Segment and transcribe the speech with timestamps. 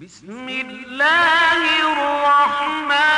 [0.00, 1.62] بسم الله
[1.92, 3.09] الرحمن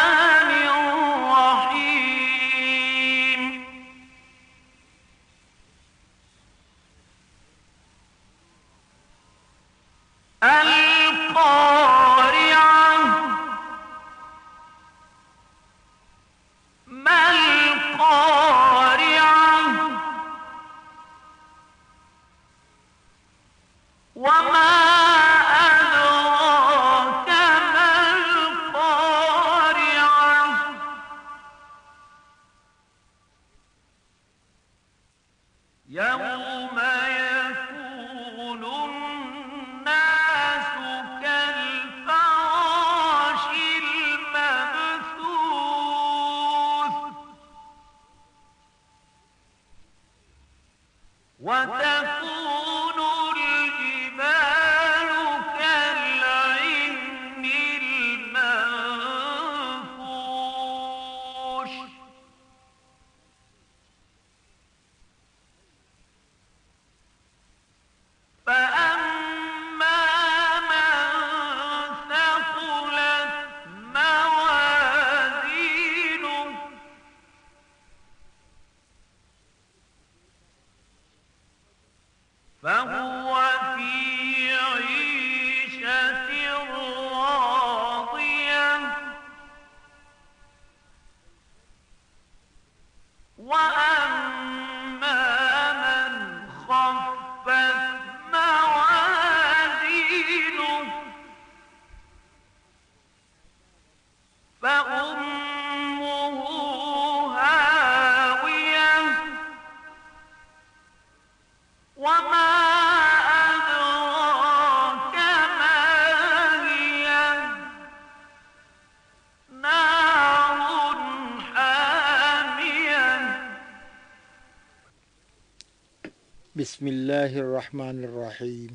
[126.72, 128.70] بسم الله الرحمن الرحيم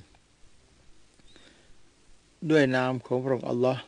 [2.49, 3.83] ด้วยนามของพระองค์อัลลอฮ์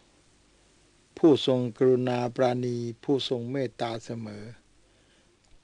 [1.17, 4.43] ผู้ทรงกรุณาปราณี ผู้ทรงเมตตาเสมอ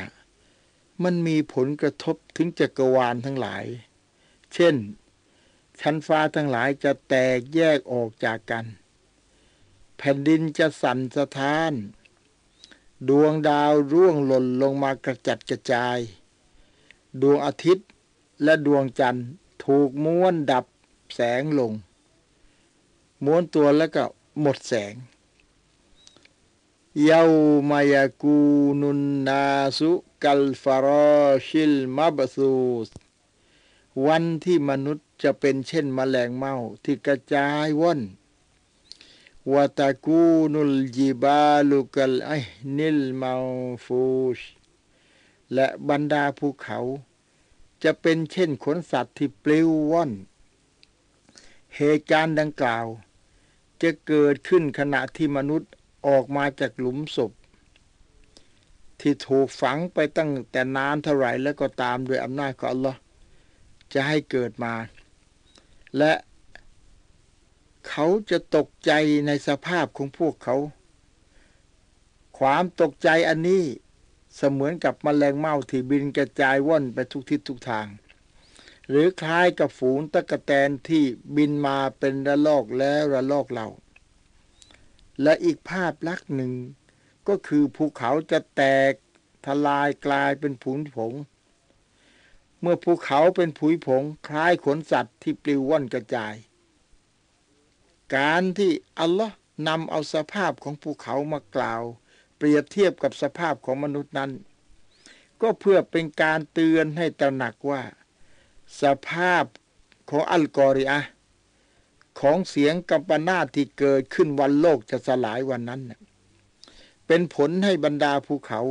[1.03, 3.66] มันมีผลกระทบถึงจักรวาลทั้งหลาย
[4.53, 4.75] เช่น
[5.81, 8.66] ชั้นฟ้าทั้งหลายจะแตกแยกออกจากกัน
[9.97, 11.74] แผ่นดินจะสั่นสะท้าน
[13.09, 15.99] ดวงดาวร่วงหล่นลงมากระจัดกระจาย
[17.22, 17.88] ดวงอาทิตย์
[18.44, 19.28] และดวงจันทร์
[19.64, 20.66] ถูกม้วนดับ
[21.16, 21.73] แสงลง
[23.23, 24.03] ม้วนตัวแล้วก็
[24.41, 24.94] หมดแสง
[27.03, 27.32] เยาว
[27.70, 28.38] มายากู
[28.82, 29.44] นุนนา
[29.78, 29.91] สุ
[30.23, 32.53] กัลฟารอชิลมับซู
[32.88, 32.90] ส
[34.05, 38.02] วันที่มนุษย จะเป็นเช่นมแมลงเม่าที่กระจายว่อน
[39.53, 42.32] วาตากูนุลจิบาลุกัลไอ
[42.78, 43.34] นิลมา
[43.85, 44.03] ฟู
[44.38, 44.40] ช
[45.53, 46.79] และบรรดาภูเขา
[47.84, 50.12] จะเป็นเช่นขนสัตว์ที่ปลิวว่อน
[51.76, 52.85] เหตุการณ์ดังกล่าว
[53.82, 55.72] จะเกิดขึ้นขณะที่มนุษย์
[56.08, 57.32] ออกมาจากหลุมศพ
[59.00, 63.00] ที่ถูกฝังไปตั้งแต่นานเท่าไหร่แล้วก็ตามโดยอำนาจของอัลลอฮ์
[63.94, 64.73] จะให้เกิดมา
[65.97, 66.14] และ
[67.88, 68.92] เขาจะตกใจ
[69.28, 70.56] ในสภาพของพวกเขา
[72.40, 73.64] ความตกใจอันนี้
[74.36, 77.88] เสมือนกับมแมลงเม่าที่บินกระจายว่อนไปทุกทิศทุกทาง
[78.90, 81.03] หรือคล้ายกับฝูงตะกะแตนที่
[81.36, 83.70] บินมาเป็นระลอกแล้วระลอกเล่า
[85.22, 86.53] และอีกภาพลักษณ์หนึ่ง
[87.28, 88.94] ก็คือภูเขาจะแตก
[89.46, 91.14] ทลายกลายเป็นผุนผง
[92.61, 96.35] เมื่อภูเขาเป็นผุยผงคล้ายขนสัตว์ที่ปลิวว่อนกระจาย
[98.16, 99.35] การที่อัลลอฮ์
[99.67, 101.84] นำเอาสภาพของภูเขามากล่าว
[102.37, 104.31] เปรียบเทียบกับสภาพของมนุษย์นั้น
[105.41, 107.81] ก็เพื่อเป็นการเตือนให้ตระหนักว่า
[108.81, 109.43] สภาพ
[110.09, 110.99] ของอัลกอริอะ
[112.19, 115.81] ของเสียงกัมปนาตที่เกิดขึ้นวันโลกจะสลายวันนั้น
[117.08, 118.61] เป็นผลให้บรรดาภูเขา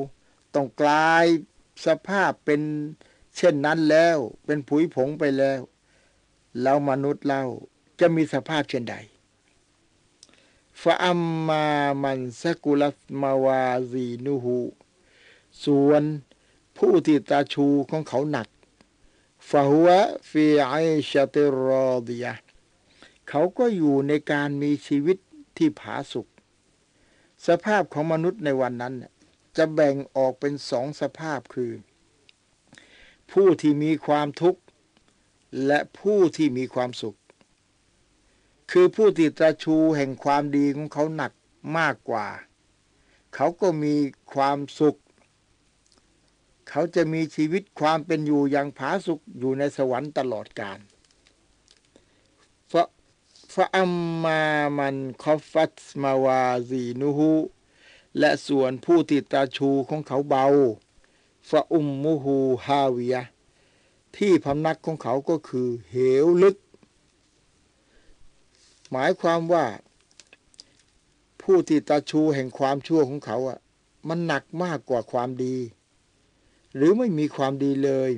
[0.54, 1.25] ต้องกลาย
[1.87, 2.60] สภาพเป็น
[3.36, 5.60] เช่นนั้นแล้วเป็นผุยผงไปแล้ว
[6.62, 7.42] แล้วมนุษย์เรา
[8.00, 8.96] จะมีสภาพเช่นใด
[10.81, 11.66] ฟะอัมมา
[12.02, 14.58] มันสกุลัสมาวาซีนูหู
[15.64, 16.02] ส่วน
[16.78, 18.48] ผู้ที่ตาชูของเขาหนัก
[19.48, 20.75] ฟะฮุวะฟีไอ
[21.10, 22.26] ชาติรอดีย
[23.28, 25.19] เขาก็อยู่ในการมีชีวิต
[25.56, 26.26] ที่ผาสุก
[27.46, 28.94] สภาพของมนุษย์ในวันนั้น
[29.56, 31.72] จะแบ่งออกเป็นสองสภาพคือ
[33.32, 34.61] ผู้ที่มีความทุกข์
[35.67, 37.19] และผู้ที่มีความสุข
[38.71, 41.32] คือผู้ที่ตะชูแห่งความดีของเขาหนัก
[41.79, 42.26] มากกว่า
[43.35, 43.94] เขาก็มี
[44.32, 44.97] ความสุข
[46.69, 50.79] เขาจะมีชีวิตความเป็นอยู่อย่างผาสุกอยู่ในสวรรค์ตลอดกาล
[53.55, 53.93] ฟะอัม
[54.23, 54.43] มา
[54.79, 57.32] มันคอฟัตมาวาซีนูฮู
[58.19, 60.47] และส่วนผู้ติดตาชูของเขาเบา
[61.50, 62.37] ฟะอุมมูฮู
[62.67, 63.14] ฮาวิย
[64.17, 66.56] ที่พำนักของเขาก็คือ เหวลึก
[68.91, 69.67] หมายความว่า
[71.43, 73.58] ผู้ที่ตาชูแห่งความชั่วของเขาอะ
[74.08, 75.56] มันหนักมากกว่าความดี
[76.75, 78.11] หรือไม่มีความดีเลย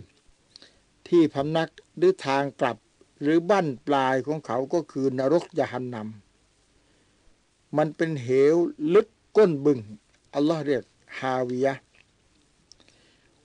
[1.08, 2.76] ที่พำนักหรือทางกลับ
[3.22, 8.56] หรือบั้นปลายของเขาก็คือนรกยหันนำมันเป็นเหว
[8.94, 9.78] ลึกก้นบึง
[10.34, 10.84] อัลลอฮ์เรียก
[11.18, 11.74] ฮาวิยะ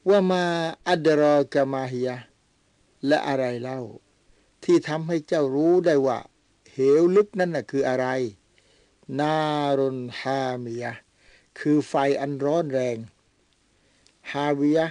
[0.10, 0.44] ว่ามา
[0.88, 2.16] อัดรอกามาฮิยะ
[3.08, 3.80] และอะไรเล่า
[4.64, 6.20] ที่ทำให้เจ้ารู้ได้ว่า
[6.72, 8.08] เหวลึกนั่นน่ะคืออะไร
[9.20, 9.36] นา
[9.78, 10.94] รุนฮามียะ
[11.60, 12.98] คือไฟอันร้อนแรง
[14.32, 14.88] ฮาวิยะ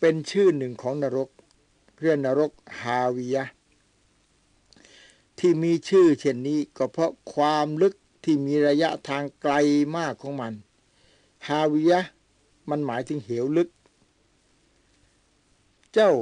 [0.00, 1.28] เป็นชื่อหนึ่งของนรก
[2.00, 2.52] เรียกนรก
[2.82, 3.44] ฮาวิยะ
[5.38, 7.94] ที่มีชื่อเช่นนี้ก็เพราะความลึก
[8.24, 9.52] ที่มีระยะทางไกล
[9.96, 10.54] มากของมัน
[11.48, 12.00] ฮาวิยะ
[12.70, 13.68] มันหมายถึงเหวลึก
[15.94, 16.12] เจ้า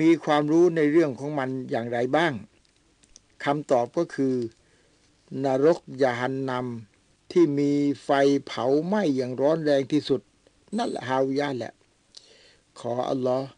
[0.00, 2.32] มีความรู้ในเรื่องของมันอย่างไรบ้าง
[3.44, 4.34] คำตอบก็คือ
[5.44, 7.72] นรกยาหันนำที่มี
[8.04, 8.10] ไฟ
[8.46, 10.20] เผาไหม้อย่างร้อนแรงที่สุด
[10.76, 11.72] นั่นแหละฮาวิยะแหละ
[12.80, 13.48] ขออัลลอฮ์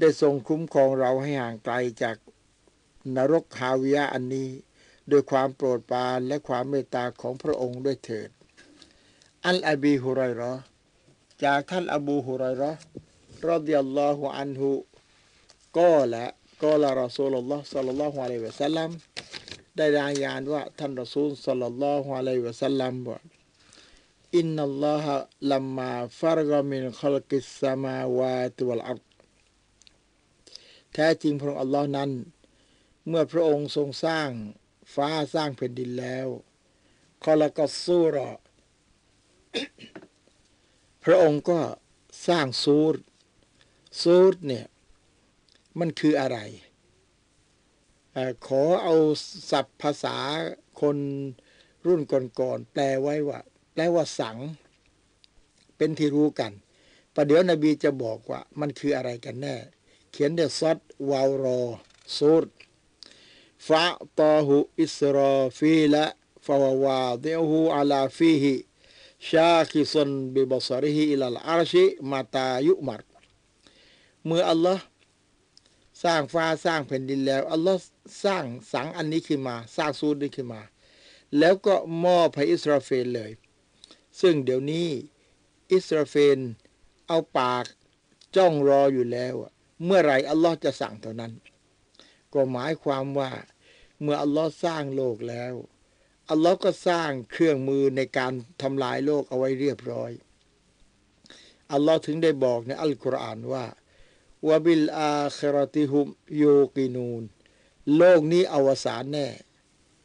[0.00, 2.16] ได้ทรงคุ้มครองเราให้ห่างไกลจาก
[3.16, 4.48] นรกฮาวิยะอันนี้
[5.08, 8.30] โดยความโปรดปรานและความเมตตาของพระองค์ด้วยเถิด
[9.46, 10.52] อัลอบีฮุไรรอ
[11.44, 12.72] จากท่านอบูฮุไรรอ
[13.50, 14.70] รดิยัลลอฮุอันฮุ
[15.78, 16.24] ก็ละ
[16.62, 18.90] ก็ละรอซูลุลลอฮ์สัลลัลลอฮุอะลัยฮิวะสัลลัม
[19.76, 23.18] ได้รายงานว่าท่านรอซูลสัลลัลลอฮุอะลัยฮิวะสัลลัมว่า
[24.36, 25.14] อินนัลลอฮะ
[25.52, 29.00] ลัมมาฟารกมินขลกิสสมาวาติวัลอัร
[30.92, 32.10] แท้จริงพระองค์อัลลอฮ์นั้น
[33.08, 34.30] เมื่อพระองค์ทรงสร้าง
[34.94, 36.28] ฟ้าสร้างแผ่นดินแล้ว
[37.24, 38.30] คอลก็ซูรอ
[41.04, 41.60] พระองค์ก็
[42.26, 42.94] สร้างซูร
[44.00, 44.66] ซูรเนี่ย
[45.78, 46.38] มันคืออะไร
[48.16, 48.94] อขอเอา
[49.50, 50.16] ศัพท์ภาษา
[50.80, 50.96] คน
[51.86, 52.00] รุ่น
[52.40, 53.40] ก่อนๆแปลไว้ว่า
[53.72, 54.36] แปลว่าสังข์
[55.76, 56.52] เป็นที่รู้กัน
[57.14, 59.56] ประเดี๋ยวนบีจะบอกว่า มันคืออะไรกันแน่
[60.10, 60.78] เขียนเดซอด
[61.10, 61.62] วาวรอ
[62.16, 62.44] ซูร
[63.66, 73.13] فأعطاه إسرافيل فهو واضعه على فيه شاخصا ببصره إلى العرش متى يؤمر
[74.26, 74.84] เมื่ออัลลอฮ์
[76.04, 77.80] สร้างฟ้าสร้างแผ่นดินแล้ว อัลลอฮ์
[78.24, 80.62] สร้างสังอันนี้ขึ้นมา สร้างซูดนี้ขึ้นมา
[81.38, 83.30] แล้วก็มอบให้อิสราเฟลเลย
[84.20, 84.88] ซึ่งเดี๋ยวนี้
[85.72, 86.38] อิสราเฟล
[87.08, 87.64] เอาปาก
[88.36, 89.34] จ้องรออยู่แล้ว
[89.84, 91.32] เมื่อไรอัลลอฮ์จะสั่งเท่านั้น
[92.32, 93.30] ก็หมายความว่า
[94.02, 95.54] เมื่ออัลลอฮ์สร้างโลกแล้ว
[96.30, 100.10] อัลลอฮ์ก็สร้างเครื่องมือในการทำลายโลกเอาไว้เรียบร้อย
[101.72, 103.64] อัลลอฮ์ถึงได้บอกในอัลกุรอานว่า
[104.48, 106.44] วบิลอาคราติฮุมโย
[106.76, 107.22] กินูน
[107.96, 109.26] โลกนี้อวสานแน่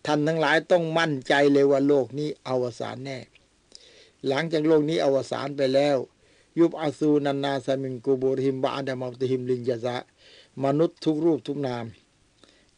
[0.05, 3.17] ท่านทั้งหลายต้องมั่นใจเลยว่าโลกนี้อวสานแน่
[4.27, 5.97] หลังจากโลกนี้อวสานไปแล้ว
[6.59, 9.97] ยุบอาซูนันนาสมิงกูบูริฮิมบาอันดามอติฮิมลินยาซะ
[10.63, 11.85] มนุษย์ทุกรูปทุกนาม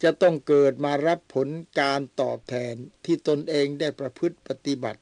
[0.04, 1.48] จะต้องเกิดมารับผล
[1.80, 2.76] การตอบแทน
[3.06, 5.02] ที่ตนเองได้ประพฤติปฏิบัติ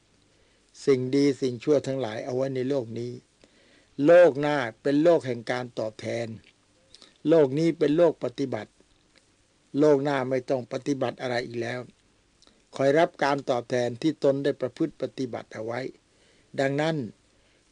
[0.86, 3.12] สิ่งดีสิ่งชั่วทั้งหลายเอาไว้ในโลกนี้
[4.06, 6.28] โลกหน้าเป็นโลกแห่งการตอบแทน
[7.28, 8.70] โลกนี้เป็นโลกปฏิบัติ
[9.78, 11.80] โลกหน้าไม่ต้องปฏิบัติอะไรอีกแล้ว
[12.76, 15.80] คอยรับการตอบแทนที่ตนได้ประพฤติปฏิบัติเอาไว้
[16.60, 16.96] ดังนั้น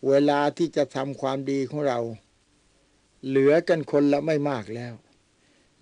[0.07, 1.99] เวลาที่จะทำความดีของเรา
[3.27, 4.95] เหลือกันคนละไม่มากแล้ว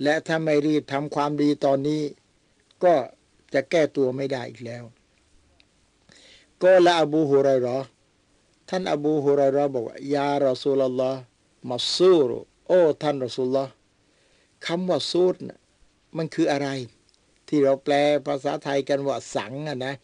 [0.02, 2.02] และถ้าไม่รีบทำความดีตอนนี้
[2.85, 2.94] ก็
[3.54, 4.85] จะแก้ตัวไม่ได้อีกแล้ว
[6.62, 7.78] ก็ละอบูฮุไรรอ
[8.68, 11.20] ท่านอบูฮุไรรอบอกว่ายารอซูลลอฮ์
[11.70, 12.30] มาซูร
[12.66, 13.73] โอ้ท่านรอซูลลอฮ์
[14.66, 15.58] คำว่าซูรนะ
[16.16, 16.68] มันคืออะไร
[17.49, 17.94] ที่เราแปล
[18.26, 19.94] ภาษาไทยกันว่าสังอะนะ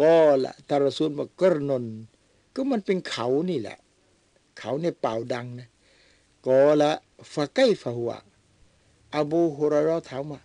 [0.00, 0.14] ก็
[0.44, 1.84] ละทารอซูลบอกกรนน
[2.54, 3.78] ก็มันเป็นเขานี่แหละ
[4.58, 5.68] เขาในเป่าดังนะ
[6.46, 6.92] ก็ละ
[7.32, 8.12] ฟะไกฟะหัว
[9.14, 10.40] อบูฮุรรอถามว่า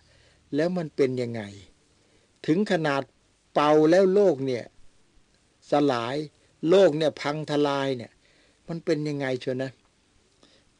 [0.54, 1.42] แล้วมันเป็นยังไง
[2.46, 3.02] ถึงขนาด
[3.54, 4.64] เป่าแล้วโลกเนี่ย
[5.70, 6.16] สลาย
[6.68, 8.12] โลกเนี่ยพังทลายเนี่ย
[8.68, 9.70] มันเป็นยังไงเชียวนะ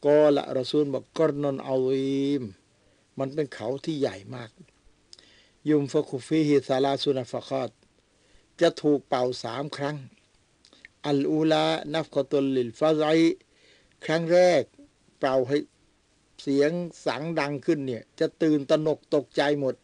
[0.05, 2.43] ก็ละรอซูลบอกกรนนอาลีม
[3.19, 4.51] มันเป็นเขาที่ใหญ่มาก
[5.69, 7.71] ยุมฟะคุฟีฮิซาลาสุนฟะคอด
[8.61, 9.97] จะถูกเป่าสามครั้ง
[11.07, 13.05] อัลอูลานัฟกตุลลิลฟาไซ
[14.05, 14.63] ครั้งแรก
[15.19, 15.59] เป่าให้
[16.43, 16.71] เสียง
[17.07, 19.75] สังดังขึ้นเนี่ย จะตื่นตนกตกใจหมด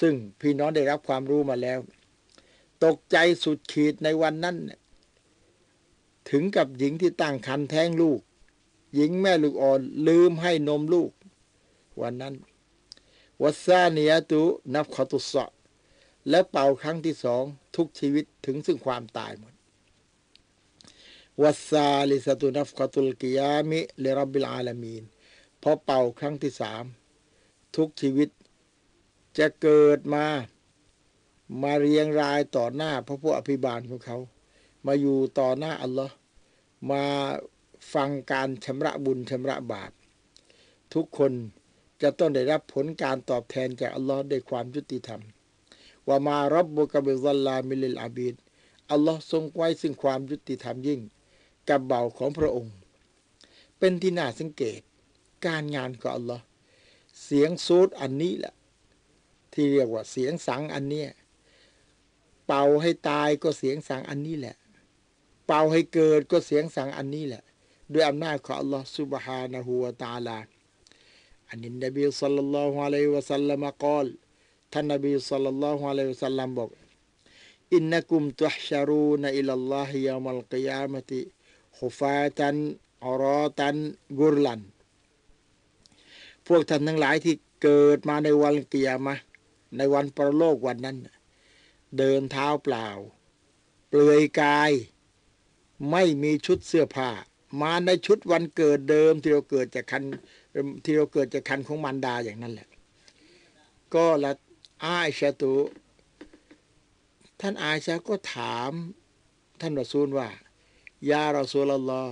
[0.00, 1.78] ซึ่งพี่น้องได้รับความรู้มาแล้ว
[2.84, 4.56] ตกใจสุดขีดในวันนั้น
[6.30, 8.20] ถึงกับหญิงที่ตั้งครรภ์แท้งลูก
[8.94, 11.12] หญิงแม่ลูกอ่อน ลืมให้นมลูก
[12.00, 12.34] วันนั้น
[13.42, 14.42] วัซาเนียตุ
[14.74, 15.44] นับขตุสะ
[16.28, 17.44] และเป่าครั้งที่สอง
[17.76, 19.54] ทุกชีวิตถึงซึ่งความตายหมด
[21.42, 25.04] วัซาลิสตุนัฟขตุลกิยามิเลรับบิลอาลามีน
[25.62, 26.84] พอเป่าครั้งที่สาม
[27.76, 28.28] ทุกชีวิต
[29.38, 30.26] จะเกิดมา
[31.62, 34.18] มาเรียงรายต่อหน้าพระผู้อภิบาลของเขา
[34.86, 36.14] มาอยู่ต่อหน้าอัลลอฮ์
[36.90, 37.04] มา
[37.92, 39.92] ฟังการชำระบุญชำระบาป
[40.94, 41.32] ทุกคน
[42.02, 45.22] จะต้องได้รับผลการตอบแทนจากอัลลอฮ์ด้วยความยุติธรรม
[46.08, 48.34] وما ربك بظلام للعبيد
[48.90, 51.00] อัลลอฮ์ทรงไว้ซึ่งความยุติธรรมยิ่ง
[51.68, 52.74] กับบ่าวของพระองค์
[53.78, 54.80] เป็นที่น่าสังเกต
[55.46, 56.44] การงานของอัลลอฮ์
[57.24, 58.54] เสียงซูรอันนี้แหละ
[59.52, 61.08] ที่เรียกว่าเสียงสังข์อันเนี้ย
[62.46, 64.56] เป่าให้ตายก็เสียงสังข์อันนี้แหละ
[65.46, 67.44] เป่าให้เกิดก็เสียงสังข์อันนี้แหละ
[67.93, 70.37] ด้วยอำนาจของอัลลอฮ์ سبحانه และ تعالى
[71.49, 74.07] อันนี้นบีสัลลัลลอฮุอะลัยฮิวะสัลลัมกล่าว
[74.73, 76.69] ท่านนบีสัลลัลลอฮุอะลัยฮิวะสัลลัมบอก
[77.73, 81.21] อินนักุมตุฮชารูนอิลลัลลอฮิยามัลกิยามะติ
[81.77, 82.55] ขุฟาตัน
[83.05, 83.77] อรอตัน
[84.19, 84.61] กุรลัน
[86.47, 89.15] พวกท่านทั้งหลายที่เกิดมาในวันกิยามะ
[89.77, 90.97] ในวันประโลกวันนั้น
[91.97, 92.87] เดินเท้าเปล่า
[93.89, 94.71] เปลือยกาย
[95.91, 97.09] ไม่มีชุดเสื้อผ้า
[97.60, 100.02] มาในชุดวันเกิดเดิมที่เราเกิดจากคัน
[100.84, 102.68] ที่เราเกิดจากคันของมารดาอย่างนั้นแหละ
[103.94, 104.32] ก็ละ
[104.84, 105.54] อาชาตุ
[107.40, 108.72] ท่านอาชาก็ถาม
[109.60, 110.28] ท่านรอซูลว่า
[111.10, 112.02] ยารอซูลลอ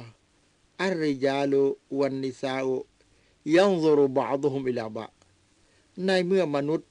[0.81, 1.63] อัริยาลุ
[1.99, 2.77] วันนิซาอุ
[3.57, 5.07] ยังซรุบะดุฮุมอิลาบะ
[6.07, 6.91] ในเมื่อมนุษย์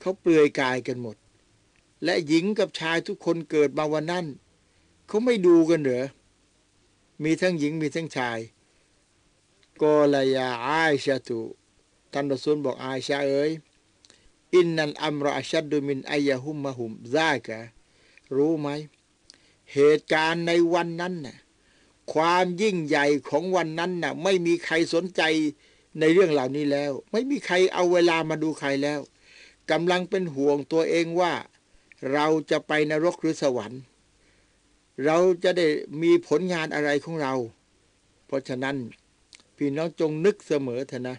[0.00, 1.16] เขาเปลือยกายกันหมด
[2.04, 4.26] และหญิงกับชายทุกคนเกิดมาวันนั้น
[5.06, 6.04] เขาไม่ดูกันเหรอ
[7.22, 8.38] มีทั้งหญิงมีทั้งชาย
[9.82, 11.40] ก็ลยาอาชาตุ
[12.12, 13.50] ท่านรอซูลบอกอาชาเอ๋ย
[14.54, 17.60] อินนันอัมรอชัดดุมินอายะฮุมมะฮุมซากะ
[18.36, 18.68] รู้ไหม
[19.72, 21.36] เหตุการณ์ในวันนั้นน่ะ
[22.12, 25.22] ความยิ่งใหญ่ของวันนั้นน่ะ ไม่มีใครสนใจ
[26.00, 29.00] ในเรื่องเหล่านี้แล้ว ไม่มีใครเอาเวลามาดูใครแล้ว
[29.70, 31.32] กำลังเป็นห่วงตัวเองว่า
[32.12, 33.80] เราจะไปนรกหรือสวรรค์
[35.04, 35.66] เราจะได้
[36.02, 37.34] มีผลงานอะไรของเรา
[38.26, 38.76] เพราะฉะนั้น
[39.56, 41.16] พี่น้องจงนึกเสมอเถอะนะ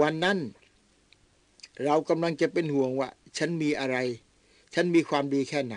[0.00, 0.38] วันนั้น
[1.84, 3.96] เรากำลังจะเป็นห่วงว่า ฉันมีอะไร
[4.74, 5.76] ฉันมีความดีแค่ไหน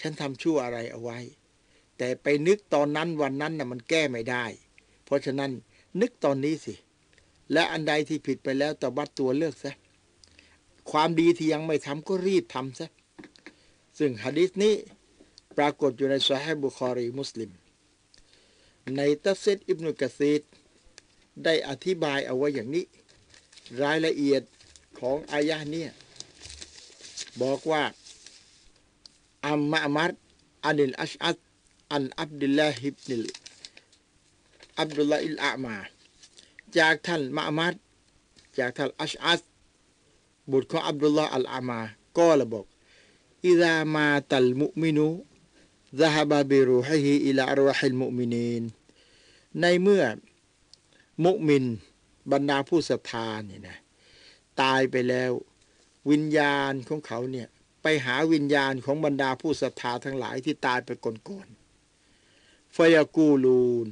[0.00, 1.18] ฉันทำชั่วอะไรเอาไว้
[1.98, 4.44] แต่ไปนึกตอนนั้นวันนั้นน่ะมันแก้ไม่ได้
[5.04, 5.50] เพราะฉะนั้น
[6.00, 6.74] นึกตอนนี้สิ
[7.52, 9.72] และอันใดที่ผิดไปแล้วตบัดตัวเลือกซะ
[10.90, 12.86] ความดีที่ยังไม่ทำก็รีบทำซะ
[13.98, 14.74] ซึ่งฮะดิษนี้
[15.58, 17.50] ปรากฏอยู่ในซอฮีบุคอรีมุสลิม
[18.96, 20.42] ในตัสเซตอิบนุกะซีด
[21.44, 22.86] ได้อธิบายเอาไว้อย่างนี้
[23.82, 24.42] รายละเอียด
[24.98, 25.90] ของอายะห์เนี่ย
[27.42, 27.82] บอกว่า
[29.46, 30.12] อัมมะมัด
[30.66, 31.36] อันิลอัชอัด
[31.92, 33.24] อันอับดุลลาฮิบนิล
[34.80, 35.76] อับดุลลาอิลอามา
[36.78, 37.74] จากท่านมะมัด
[38.58, 39.40] จากท่านอัชอัด
[40.50, 41.80] บุตรของอับดุลลาอัลอามา
[42.18, 42.66] ก็ระบอก
[43.46, 45.08] อิดามาตัลมุมินู
[46.01, 48.63] ذهب بروحه إلى أرواح المؤمنين
[49.61, 50.03] ในเมื่อ
[51.23, 51.65] มุมิน
[52.31, 53.77] บรรดาผู้ศรัทธาเนี่ยนะ
[54.61, 55.31] ตายไปแล้ว
[56.11, 57.47] วิญญาณของเขาเนี่ย
[57.83, 63.87] ไปหาวิญญาณของบรรดาผู้ศรัทธาทั้งหลายที่ตายไปก่อนๆฟยากูลูน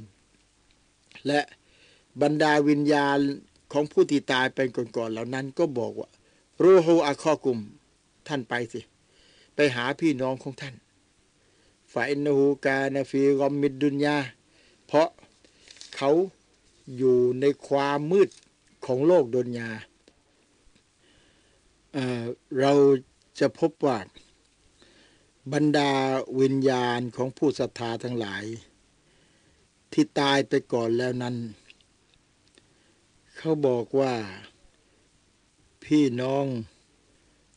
[1.26, 1.40] และ
[2.22, 3.18] บรรดาวิญญาณ
[3.72, 6.08] ของผู้ที่ตายไปก่อนๆเหล่านั้นก็บอกว่า
[6.62, 7.58] รูฮูอาคอกุม
[8.28, 8.80] ท่านไปสิ
[9.54, 10.85] ไปหาพี่น้องของท่านฟ
[12.01, 14.17] าอินนูกานาฟีกอมมิดดุนยา
[14.85, 15.09] เพราะ
[15.95, 16.11] เขา
[16.97, 18.29] อยู่ในความมืด
[18.85, 19.69] ของโลกดุนยา
[21.93, 22.73] เเรา
[23.39, 23.97] จะพบว่า
[25.53, 25.91] บรรดา
[26.39, 28.43] วิญญาณของผู้ศรัทธาทั้งหลาย
[29.91, 31.35] ที่ตายไปก่อนแล้วนั้น
[33.37, 34.13] เขาบอกว่า
[35.83, 36.45] พี่น้อง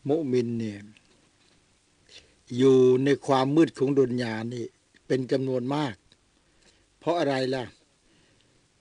[0.09, 0.81] มุมินเนี่ย
[2.57, 4.65] อยู่ในความมืดของดุนยานี่
[5.07, 5.95] เป็นจำนวนมาก
[6.99, 7.65] เพราะอะไรล่ะ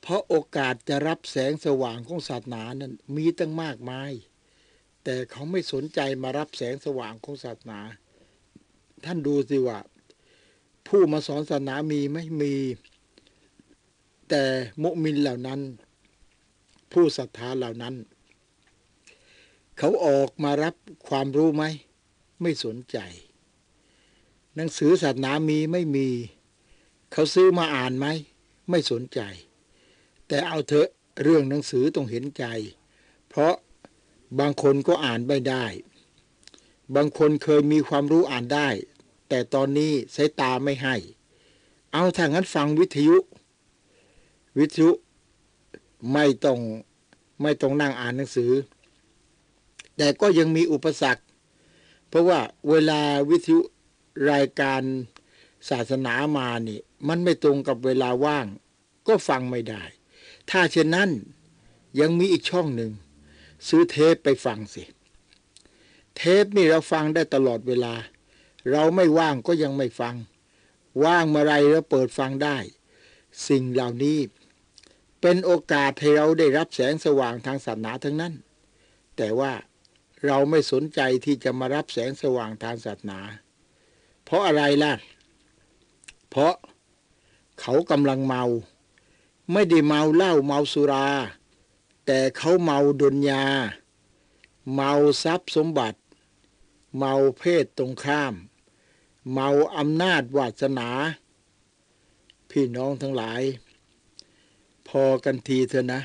[0.02, 4.12] เพราะโอกาสจะรับแสงสว่างของศาสนานั้นมีตั้งมากมาย
[5.04, 7.80] แต่เขาไม่สนใจมารับแสงสว่างของศาสนา
[9.06, 9.80] ท่านดูสิว่า
[10.88, 12.56] ผู้มาสอนศาสนามีไม่มี
[14.30, 14.44] แต่
[14.84, 15.60] มุมินเหล่านั้น
[16.92, 17.96] ผู้ศรัทธาเหล่านั้น
[19.78, 20.76] เขาออกมารับ
[21.08, 21.64] ความรู้ไหม
[22.42, 22.98] ไม่สนใจ
[24.56, 26.08] หนังสือศาสนามีไม่มี
[27.12, 28.08] เขาซื้อมาอ่านไหม
[28.70, 29.20] ไม่สนใจ
[30.28, 30.88] แต่เอาเถอะ
[31.24, 32.46] เรื่องหนังสือต้องเห็นใจ
[33.30, 33.54] เพราะ
[34.40, 35.66] บางคนก็อ่านไม่ได้
[36.96, 38.70] บางคนเคยมีความรู้อ่านได้
[39.30, 40.96] แต่ตอนนี้สายตาไม่ให้
[41.94, 43.18] เอาถ้างั้นฟังวิทยุ
[44.60, 44.90] วิทยุ
[46.14, 46.60] ไม่ต้อง
[47.42, 48.52] ไม่ต้องนั่งอ่านหนังสือ
[49.98, 51.24] แต่ก็ยังมีอุปสรรค
[52.10, 53.60] เพราะว่าเวลาวิทยุ
[54.32, 54.82] รายการ
[55.70, 58.46] ศาสนามานี่มันไม่ตรงกับเวลาว่าง
[59.08, 59.84] ก็ฟังไม่ได้
[60.50, 61.10] ถ้าเช่นนั้น
[62.00, 62.92] ยังมีอีกช่องหนึ่ง
[63.68, 64.84] ซื้อเทปไปฟังสิ
[66.18, 67.94] เทปนี่เราฟังได้ตลอดเวลา
[68.72, 70.16] เราไม่ว่างก็ยังไม่ฟัง
[71.04, 72.58] ว่างเมื่อไรเราเปิดฟังได้
[73.48, 74.20] สิ่งเหล่านี้
[75.22, 78.34] เป็นโอกาสให้เราได้รับแสงสว่างทางศาสนาทั้งนั้น
[79.18, 79.54] แต่ว่า
[80.26, 83.20] เราไม่สนใจที่จะมารับแสงสว่างทางศาสนา
[84.32, 84.94] เพราะอะไรล่ะ
[86.30, 86.54] เพราะ
[87.60, 88.44] เขากำลังเมา
[89.52, 91.08] ไม่ได้เมาเหล้าเมาสุรา
[92.06, 93.44] แต่เขาเมาดุนยา
[94.74, 94.92] เมา
[95.24, 96.00] ทรัพย์สมบัติ
[96.98, 98.34] เมาเพศตรงข้าม
[99.34, 100.90] เมาอำนาจวาสนา
[102.50, 103.42] พี่น้องทั้งหลาย
[104.88, 106.02] พอกันทีเถอะนะ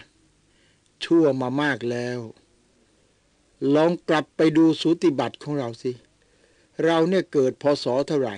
[1.05, 2.19] ชั่วมามากแล้ว
[3.75, 5.93] ลองกลับไปดูสูติบัติของเราสิ
[6.83, 8.37] เราเนี่ยเกิดพศเท่าไหร่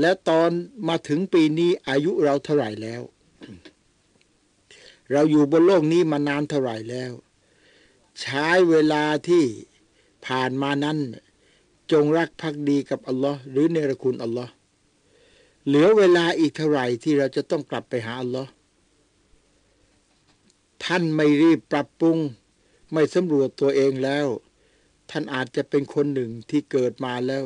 [0.00, 0.50] และตอน
[0.88, 3.02] มาถึงปีนี้อายุเราเท่าไหร่แล้ว
[5.12, 7.12] เราอยู่บนโลกนี้มานานเท่าไหร่แล้ว
[8.20, 9.44] ใช้เวลาที่
[10.26, 10.98] ผ่านมานั้น
[11.92, 14.52] จงรักภักดีกับอัลลอฮ์หรือเนรคุณอัลลอฮ์
[15.66, 18.50] เหลือเวลาอีกเท่าไหร่ที่เราจะต้องกลับไปหาอัลลอฮ์
[20.84, 22.18] ท่านไม่รีบปรับปรุง
[22.92, 24.26] ไม่สำรวจตัวเองแล้ว
[25.10, 27.44] ท่านอาจจะเป็นคนหนึ่งที่เกิดมาแล้ว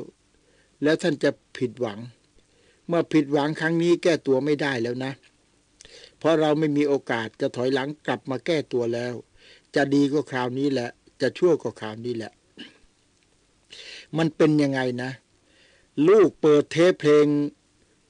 [0.82, 1.98] แล้วท่านจะผิดหวัง
[2.86, 5.12] เมื่อผิดหวังครั้งนี้แก้ตัวไม่ได้แล้วนะ
[6.18, 9.14] เพราะเราไม่มีโอกาสจะถอยหลังกลับมาแก้ตัวแล้ว
[9.74, 12.32] จะดีก็คราวนี้แหละ จะชั่วก็คราวนี้แหละ
[14.16, 15.10] มันเป็นยังไงนะ
[16.08, 17.26] ลูกเปิดเทปเพลง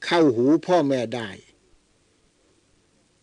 [0.05, 1.29] เข้าหูพ่อแม่ได้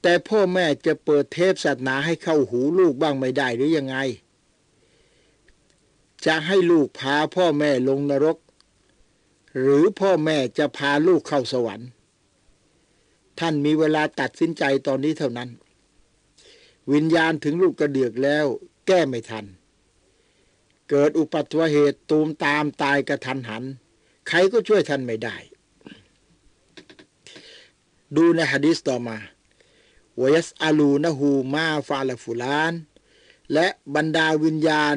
[0.02, 3.96] แต่พ่อแม่จะเปิดเทปศาสนาให้เข้าหูลูกบ้างไม่ได้หรือยังไง
[6.26, 8.38] จะให้ลูกพาพ่อแม่ลงนรก
[9.58, 11.88] หรือพ่อแม่จะพาลูกเข้าสวรรค์
[13.38, 15.50] ท่านมีเวลาตัดสินใจตอนนี้เท่านั้น
[16.92, 18.46] วิญญาณถึงลูกกระเดือกแล้ว
[18.86, 19.44] แก้ไม่ทัน
[20.90, 23.64] เกิดอุปัตวเหตุตูมตามตายกระทันหัน
[24.28, 25.36] ใครก็ช่วยท่านไม่ได้
[28.16, 29.16] ดูในฮะดิษต่อมา
[30.20, 32.72] วยัสอาลูนะฮูมาฟาลฟุลาน
[33.52, 34.96] และบรรดาวิญญาณ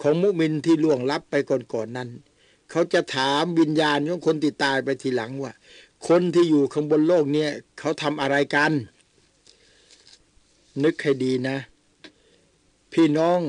[0.00, 2.08] ของมุมินที่ล่วงลับไปก่อนๆนนั้น
[2.70, 5.52] เขาจะถามวิญญาณของคนที่ตายไปทีหลังว่า
[6.08, 8.72] คนที่อยู่ข้างบนโลกเนี่ยเขาทำอะไรกัน
[10.84, 11.56] นึกให้ดีนะ
[12.92, 13.40] พี่น้อง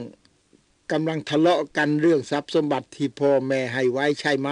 [0.92, 4.50] กำลังทะเลาะกันเรื่องทรัพย์สมบัติที่พ่อแม่ให้ไว้ใช่ไหม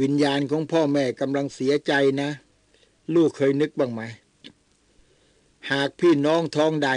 [0.00, 2.30] วิญญาณของพ่อแม่กำลังเสียใจนะ
[3.14, 4.02] ลูกเคยนึกบ้างไหม
[5.70, 6.90] หากพี่น้องท้องใด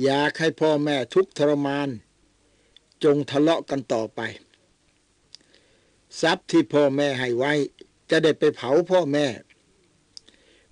[0.00, 1.88] อยากให้พ่อแม่ทุกทรมาน
[3.04, 4.20] จงทะเลาะกันต่อไป
[6.20, 7.52] ทรัพย์ที่พ่อแม่ให้ไว้
[8.10, 9.26] จะได้ไปเผาพ่อแม่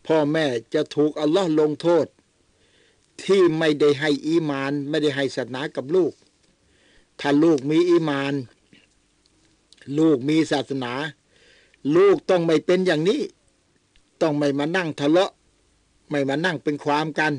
[0.07, 2.07] พ่อแม่จะถูกอัลลอฮ์ลงโทษ
[3.25, 6.13] ที่ไม่ได้ให้อีมาน ไม่ได้ให้ศาสนากับลูก
[7.21, 8.35] ถ้าลูกมีอีมาน
[9.99, 10.93] ลูกมีศาสนา
[11.97, 13.23] ลูกต้องไม่เป็นอย่างนี้
[14.23, 15.33] ต้องไม่มานั่งทะเลาะ
[16.11, 17.33] ไม่มานั่งเป็นความกัน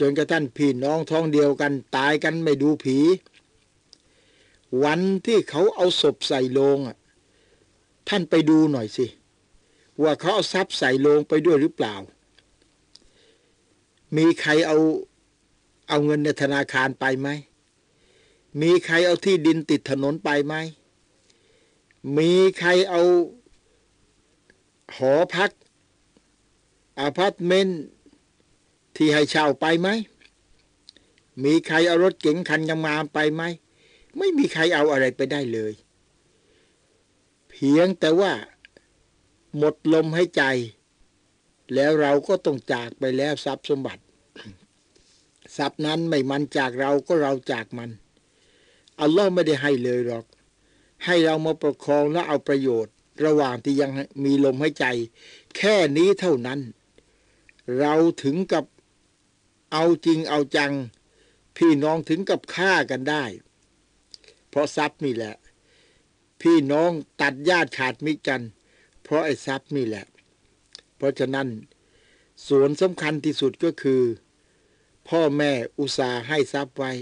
[0.00, 2.98] จนกระทั่งพี่น้องท้องเดียวกันตายกันไม่ดูผี
[4.84, 6.78] วันที่เขาเอาศพใส่โลง
[8.08, 9.06] ท่านไปดูหน่อยสิ
[10.02, 11.94] ว่าเขาเอาทรัพย์ใส่โลงไปด้วยหรือเปล่า
[14.16, 14.78] มีใครเอา
[15.88, 17.28] เอาเงินในธนาคารไปไหม
[18.60, 20.54] มีใครเอาที่ดินติดถนนไปไหม
[22.18, 23.02] มีใครเอา
[24.96, 25.50] หอพัก
[26.98, 27.80] อพาร์ตเมนต์
[29.02, 29.88] ที่ให้เช่าไปไหม
[31.44, 33.42] มีใครเอารถเก๋งคันงามๆไปไหม
[34.18, 35.72] ไม่มีใครเอาอะไรไปได้เลย
[37.50, 38.32] เพียงแต่ว่า
[39.56, 40.42] หมดลมให้ใจ
[41.74, 44.02] แล้วเราก็ต้องจากไปแล้วทรัพย์สมบัติ
[45.56, 47.90] ทรัพย์นั้นไม่มันจากเราก็เราจากมัน
[49.00, 50.24] อัลลอฮ์ไม่ได้ให้เลยหรอก
[51.04, 53.90] ให้เรามาประคองและเอาประโยชน์ ระหว่างที่ยัง
[54.24, 54.86] มีลมให้ใจ
[55.56, 56.60] แค่นี้เท่านั้น
[57.78, 58.64] เราถึงกับ
[59.72, 60.72] เอาจริงเอาจัง
[61.56, 63.24] พี่น้องถึงกับฆ่ากันได้
[64.48, 65.34] เพราะทรัพย์นี่แหละ
[66.42, 68.42] พี่น้องตัดญาติขาดมิตรกัน
[69.02, 70.04] เพราะไอ้ทรัพย์นี่แหละ
[70.96, 71.48] เพราะฉะนั้น
[72.48, 74.02] ส่วนสำคัญที่สุดก็คือ
[75.08, 76.92] พ่อแม่อุตส่าห์ให้ทรัพย์ไว้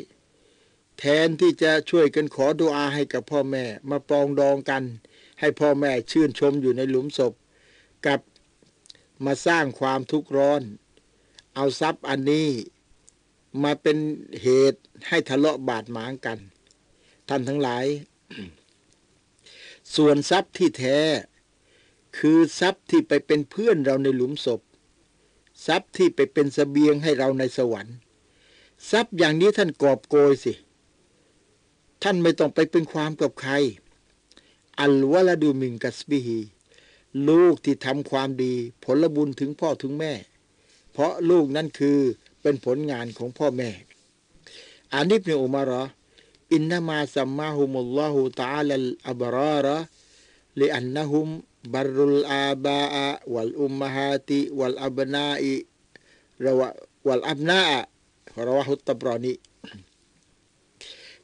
[0.99, 4.85] แทนที่จะช่วยกันขอดุอาให้กับพ่อแม่มาปองดองกัน
[5.41, 7.33] ให้พ่อแม่ชื่นชมอยู่ในหลุมศพ
[8.07, 8.21] กับ
[9.25, 10.63] มาสร้างความทุกข์ร้อน
[11.61, 12.49] เอาทรัพย์อันนี้
[13.63, 13.99] มาเป็น
[14.43, 16.39] เหตุให้ทะเลาะบาดหมางกัน
[17.29, 17.87] ท่านทั้งหลาย
[19.97, 20.99] ส่วนทรัพย์ที่แท้
[22.19, 24.61] คือทรัพย์ที่ไปเป็นเพื่อนเราในหลุมศพ
[25.67, 27.97] ทรัพย์ที่ไปเป็นสเสบียงให้เราในสวรรค์
[28.91, 30.53] ทรัพย์อย่างนี้ท่านกอบโกยสิ
[32.03, 33.53] ท่านไม่ต้องไปเป็นความกับใคร
[34.81, 36.39] อัลวะลาดูมิงกัสบิฮี
[37.29, 40.15] ลูกที่ทำความดี ผลบุญถึงพ่อถึงแม่
[40.99, 41.99] เพราะลูกนั่นคือ
[42.43, 43.71] เป็นผลงานของพ่อแม่
[44.95, 45.83] อานิบเนอุมาระ
[46.53, 49.79] อินนามาสัมมาฮุมุลลอฮุตาลัลอับราระ
[50.61, 51.27] ลอันนะฮุม
[51.75, 55.55] บรุลอาบาอะวัลอุมมะฮาติวัลอับนาอิ
[56.45, 56.69] ระวะ
[57.07, 57.81] วัลอับนาอะ
[58.47, 59.35] รวะฮุตตบรอนี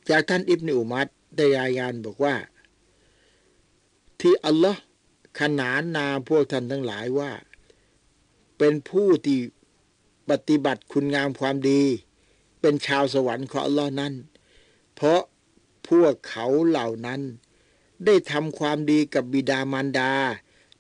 [0.09, 2.35] จากท่านอิบเนอุมัดได้รายงานบอกว่า
[4.21, 4.81] ที่อัลลอฮ์
[5.41, 7.33] ขนานนามพวกท่านทั้งหลายว่า
[8.59, 9.41] เป็นผู้ที่
[10.31, 11.83] ปฏิบัติคุณงามความดี
[12.61, 14.15] เป็นชาวสวรรค์ของอัลลอฮ์นั้น
[14.95, 15.21] เพราะ
[15.89, 17.21] พวกเขาเหล่านั้น
[18.07, 20.13] ได้ทำความดีกับบิดามารดา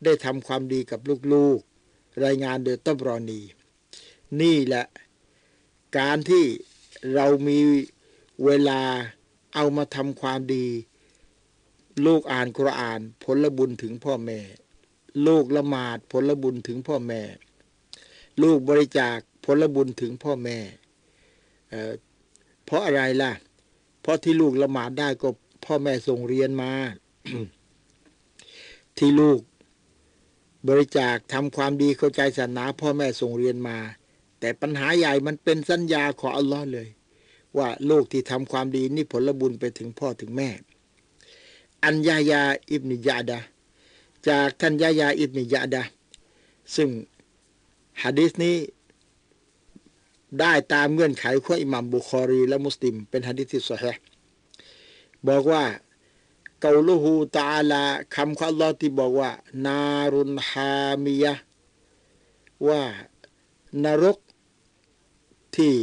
[0.05, 1.01] ได้ทำความดีกับ
[1.33, 3.41] ลูกๆ รายงานโดยต้บรอนี
[4.41, 4.87] นี่แหละ
[5.99, 6.45] การที่
[7.15, 7.59] เรามี
[8.45, 8.81] เวลา
[9.55, 10.67] เอามาทำความดี
[12.07, 14.41] ลูกอ่านคุรอานผลบุญถึงพ่อแม่
[15.27, 17.23] ลูกละหมาดผลบุญถึงพ่อแม่
[18.43, 20.59] ลูกบริจาค ผลบุญถึงพ่อแม่
[21.71, 23.33] เเพราะอะไรล่ะ
[24.03, 25.29] เพราะที่ลูกละหมาดได้ก็
[25.65, 26.73] พ่อแม่ส่งเรียนมา
[28.99, 29.41] ที่ลูก
[30.69, 33.79] บริจาคทำความดีเข้าใจศาสนา พ่อแม่ส่งเรียนมา
[34.41, 36.89] แต่ปัญหาใหญ่มันเป็นสัญญาของอัลลอฮ์เลย
[37.57, 40.51] ว่าลูกที่ทำความดีนี่ผลบุญไปถึงพ่อถึงแม่
[41.85, 43.41] อัญญายาอิบนิยาดา
[44.29, 45.83] จากท่านยายาอิบนิยาดา
[46.75, 46.89] ซึ่ง
[48.03, 48.57] ฮะดิษนี้
[50.41, 53.85] ได้ตามเงื่อนไขของอิหมัมบุคอรี และมุสลิม เป็นฮะดิษที่สฮ
[55.29, 55.65] บอกว่า
[56.61, 57.83] เกาลูฮูตาลา
[58.15, 59.31] คำของอัลลอฮ์ที่บอกว่า
[59.67, 61.35] นารุนฮามียะ
[62.69, 62.83] ว่า
[63.85, 64.19] นรก
[65.57, 65.75] ที่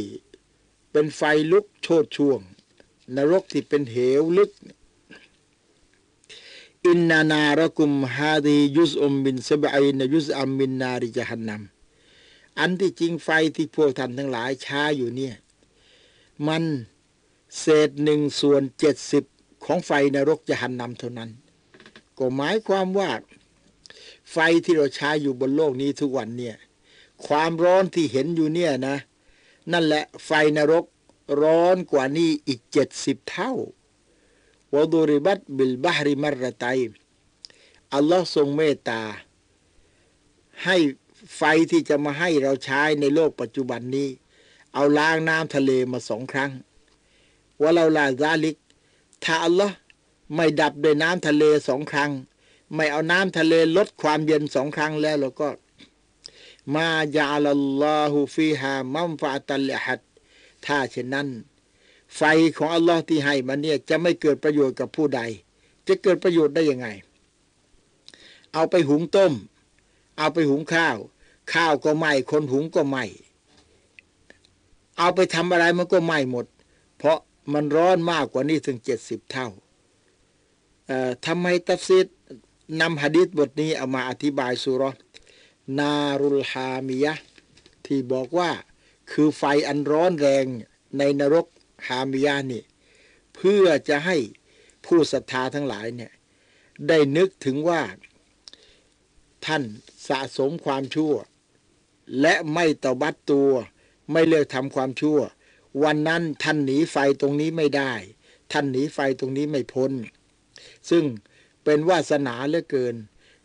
[0.90, 1.20] เป็นไฟ
[1.52, 2.40] ลุกโชดช่วง
[3.16, 4.50] นรกที่เป็นเหวลึก
[6.88, 11.62] อินนานารกุมฮาดียุสอมมินสบายนยุสอัมมินนาริจฮันนัม
[12.58, 15.34] อันที่จริงไฟที่พวกท่านทั้งหลายช้าอยู่เนี่ย
[16.48, 16.64] มัน
[17.60, 19.24] เศษหนึ่งส่วนเจ็ดสิบ
[19.64, 21.30] ของไฟนรกจะหันนำเท่านั้น
[22.18, 23.10] ก็หมายความว่า
[24.32, 26.56] ไฟที่เราใช้อยู่บนโลกนี้ทุกวันเนี่ย
[27.26, 28.96] ความร้อนที่เห็นอยู่เนี่ยนะ
[29.72, 30.84] นั่นแหละไฟนรก
[31.42, 33.52] ร้อนกว่านี้อีกเจ็ดสิบเท่า
[34.74, 36.64] วดูริบัตบิลบาฮริมารไต
[37.94, 39.02] อัลลอฮ์ทรงเมตตา
[40.64, 40.76] ให้
[41.36, 44.08] ไฟที่จะมาให้เราใช้ในโลกปัจจุบันนี้
[44.74, 46.50] เอาล้างน้ำทะเลมาสองครั้ง
[47.60, 48.56] ว่าเราลาซาลิก
[49.24, 49.74] ถ้าอัลลอฮ์
[50.34, 52.10] ไม่ดับด้วยน้ำทะเลสองครั้ง
[52.74, 55.48] ไม่เอาน้ำทะเลลดความเย็นสองครั้งแล้วเราก็
[56.74, 57.46] มาจาล
[57.82, 60.00] ลอฮุฟีฮามัมฟาตัลลฮัด
[60.66, 61.28] ถ้าเช่นนั้น
[62.16, 62.22] ไฟ
[62.56, 65.20] ของอัลลอฮ์ที่ให้มาเนี่ยจะไม่เกิดประโยชน์กับผู้ใด
[65.88, 66.88] จะเกิดประโยชน์ได้ยังไง
[68.52, 69.32] เอาไปหุงต้ม
[70.16, 70.96] เอาไปหุงข้าว
[71.52, 73.04] ข้าวก็ไหม้คนหุงก็ไหม้
[74.98, 76.46] เอาไปทำอะไรมันก็ไหม้หมด
[76.96, 77.18] เพราะ
[77.52, 79.48] มันร้อนมากกว่านี้ถึงเจ็ดสิบเท่า
[81.26, 82.06] ทำไมตัฟซีด
[82.80, 84.82] นำหะดีษบทนี้เอามาอธิบายสุร
[85.78, 87.14] นารุลฮามียะ
[87.86, 88.50] ที่บอกว่า
[89.10, 90.44] คือไฟอันร้อนแรง
[90.98, 91.46] ในนรก
[91.86, 92.62] ฮามียะนี่
[93.34, 94.16] เพื่อจะให้
[94.84, 96.12] ผู้ศรัทธาทั้งหลายเนี่ย
[96.88, 97.82] ได้นึกถึงว่า
[99.46, 99.62] ท่าน
[100.08, 101.14] สะสมความชั่ว
[102.20, 103.50] และไม่ตบัดตัว
[104.12, 105.18] ไม่เลิกทำความชั่ว
[105.82, 107.92] วันนั้นท่านหนีไฟตรงนี้ไม่ได้
[108.52, 109.92] ท่านหนีไฟตรงนี้ไม่พ้น
[110.90, 111.04] ซึ่ง
[111.64, 112.96] เป็นวาสนาเหลือเกิน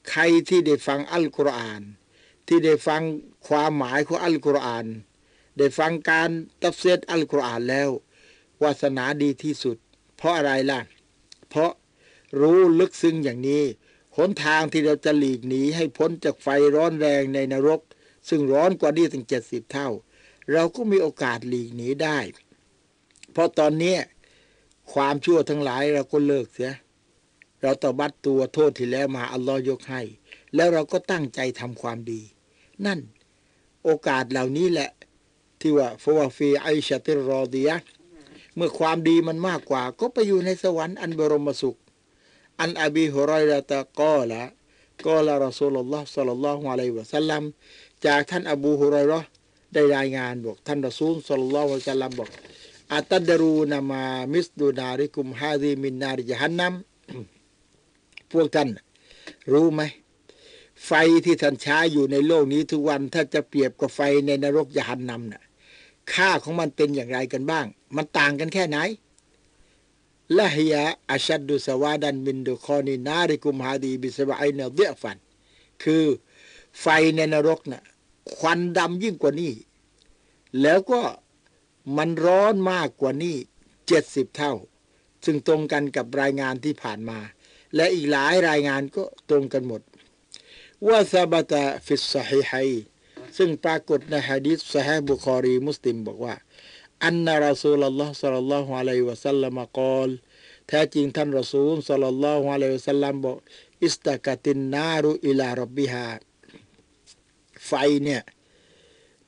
[0.10, 1.82] ใครที่ได้ฟังอัลกุรอาน
[2.48, 3.02] ที่ได้ฟัง
[3.48, 4.86] ความหมายของอัลกุรอาน
[5.58, 6.30] ได้ฟังการ
[6.62, 7.90] ตัฟซีรอัลกุรอานแล้ว
[8.64, 9.78] วาสนาดีที่สุด
[10.18, 10.82] เพราะอะไรล่ะ
[11.50, 11.72] เพราะ
[12.40, 13.64] รู้ลึกซึ้งอย่างนี้
[14.18, 17.82] หนทางที่เราจะหลีกหนีให้พ้นจากไฟร้อนแรงในนรก
[18.30, 19.90] ซึ่งร้อนกว่านี้ถึงเจ็ดสิบเท่า
[20.54, 22.18] เราก็มีโอกาสหลีกหนีได้
[23.32, 23.96] เพราะตอนนี้
[24.94, 26.74] ความชั่วทั้งหลายเราก็เลิกเสีย
[27.62, 30.02] เราเตาบัตตัวโทษที่แล้วมาอัลลอฮ์ยกให้
[30.56, 32.22] แล้วเราก็ตั้งใจทำความดี
[32.86, 33.00] นั่น
[33.84, 34.90] โอกาสเหล่านี้แหละ
[35.60, 37.78] ที่ว่าفهو في عيشة راضية
[38.56, 41.78] เมื่อความดีมันมากกว่า ก็ไปอยู่ในสวรรค์อันบรมสุข
[42.62, 47.44] عن أبي هريرة قال قال رسول الله صلى الله عليه وسلم
[48.06, 49.20] จากท่านอบูฮุไรรอ
[49.74, 52.30] ได้รายงานบอกท่านรอซูล صلى الله عليه وسلم บอก
[52.94, 56.74] أتدرون ما مثل ناركم هذه من نار جهنم
[58.32, 58.70] พวกท่าน
[59.54, 59.82] รู้ไหม
[60.86, 60.92] ไฟ
[61.26, 65.42] ที่ท่านใช้อยู่ในโลกนี้ทุกวันถ้าจะเปรียบกับไฟในนรกยานนำน่ะ
[66.14, 67.66] ค่าของมันเป็นอย่างไรกันบ้าง
[67.96, 68.78] มันต่างกันแค่ไหน
[70.36, 70.76] ละฮีย
[71.12, 75.18] อาชัดดุสวาดันมินดุคอนีนาริกุมฮาดีบิสบะไอเนเดียฟัน
[75.84, 76.04] คือ
[76.82, 76.86] ไฟ
[77.16, 77.84] ในนรกนะ่ะ
[78.36, 79.54] ควันดำยิ่งกว่านี้
[80.62, 81.02] แล้วก็
[81.98, 83.38] มันร้อนมากกว่านี้
[83.88, 84.54] เจ็ดสิบเท่า
[85.26, 87.20] ซึ่งตรงกันกับรายงานที่ผ่านมา
[87.76, 89.82] และอีกหลายรายงานก็ตรงกันหมด
[90.88, 92.70] ว่าثبت في الصحيحين
[93.38, 96.34] ซึ่งปรากฏในฮะดีษสฮบุคอรีมุสลิมบอกว่า
[97.04, 100.10] أن رسول الله صلى الله عليه وسلم قال
[100.68, 103.38] แท้จริงท่านรอซูล صلى الله عليه وسلم บอก
[103.84, 106.08] اشتكت النار إلى ربها
[107.68, 107.72] ไฟ
[108.04, 108.22] เนี่ย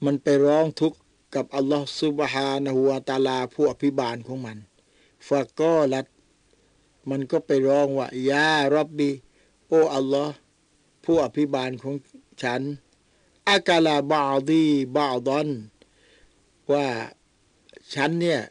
[0.06, 1.00] มันไปร้องทุกข์
[1.36, 4.58] กับอัลลอฮ์ซุบฮานะฮูวาตาลาผู้อภิบาลของมัน
[5.28, 6.06] ฟะก็ลัด
[7.10, 9.10] มันก็ไปร้องว่ายารับบี
[9.68, 10.36] โออัลลอฮ์
[11.04, 11.96] ผู้อภิบาลของ
[12.44, 12.62] ฉัน
[13.50, 15.50] อากาลาบาดีบาดอน
[16.72, 16.88] ว่า
[17.96, 18.42] ฉันเนี่ย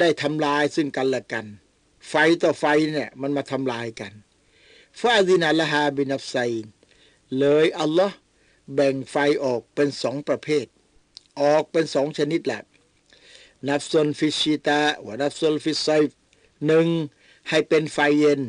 [0.00, 1.46] ได้ทำลายซึ่งกันและกัน
[2.08, 4.12] ไฟต่อไฟเนี่ยมันมาทำลายกัน
[5.00, 6.64] ฟาดินาละฮาบินับไซน
[7.38, 8.16] เลยอัลลอฮ์
[8.74, 10.66] แบ่งไฟออกเป็นสองประเภท
[11.40, 12.62] ออกเป็นสองชนิดแหละ
[13.68, 15.88] นับซนฟิชิตาวนับซนฟิไซ
[16.66, 16.86] หนึ่ง
[17.48, 18.40] ให้เป็นไฟเย็น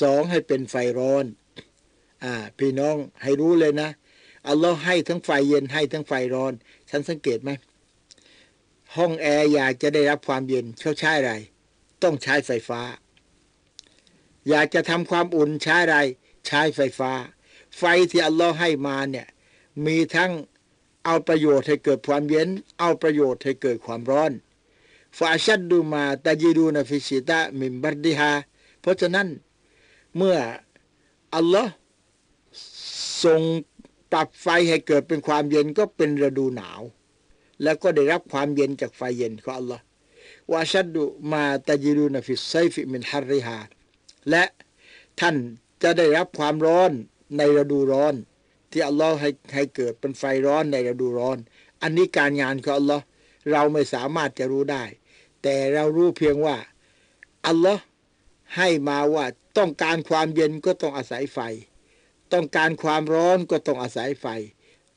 [0.00, 1.24] สองให้เป็นไฟร้อน
[2.24, 3.90] อ่า พี่น้องให้รู้เลยนะ
[4.48, 6.52] อัลลอฮ์ให้ทั้งไฟเย็นให้ทั้งไฟร้อน
[6.90, 7.50] ฉันสังเกตไหม
[8.96, 11.32] ห้องแอร์อยากจะได้รับความเย็นเขาใช้อะไร
[12.02, 12.80] ต้องใช้ไฟฟ้า
[14.48, 15.96] อยากจะทำความอุ่นใช้อะไร
[16.46, 17.12] ใช้ไฟฟ้า
[17.78, 19.26] ไฟที่อัลลอฮ์ให้มาเนี่ย
[19.86, 20.32] มีทั้ง
[21.04, 24.32] เอาประโยชน์ให้เกิดความเย็น เอาประโยชน์ให้เกิดความร้อน
[25.18, 28.32] ฟาชัดดูมาตาจีดูนฟิชิตะมิมบัดดิฮา
[28.80, 29.28] เพราะฉะนั้น
[30.16, 30.36] เมื่อ
[31.34, 31.72] อัลลอฮ์
[33.24, 33.40] ทรง
[34.12, 36.80] ปรับไฟให้เกิดเป็นความเย็นก็เป็นฤดูหนาว
[37.62, 39.84] แล้วก็ได้รับความเย็นจากไฟเย็นของอัลลอฮ์
[40.52, 43.58] وأشد ما تجدون في الصيف من حرها
[44.30, 44.44] และ
[45.20, 45.36] ท่าน
[45.82, 46.90] จะได้รับความร้อน
[47.36, 48.14] ในฤดูร้อน
[48.70, 51.38] ที่อัลลอฮ์ให้ให้เกิดเป็นไฟร้อนในฤดูร้อน
[51.82, 53.04] อันนี้การงานของอัลลอฮ์
[53.50, 54.84] เราไม่สามารถจะรู้ได้
[55.42, 56.56] แต่เรารู้เพียงว่า
[57.46, 57.82] อัลลอฮ์
[58.56, 59.26] ให้มาว่า
[59.58, 61.38] ต้องการความเย็นก็ต้องอาศัยไฟ
[62.32, 64.26] ต้องการความร้อนก็ต้องอาศัยไฟ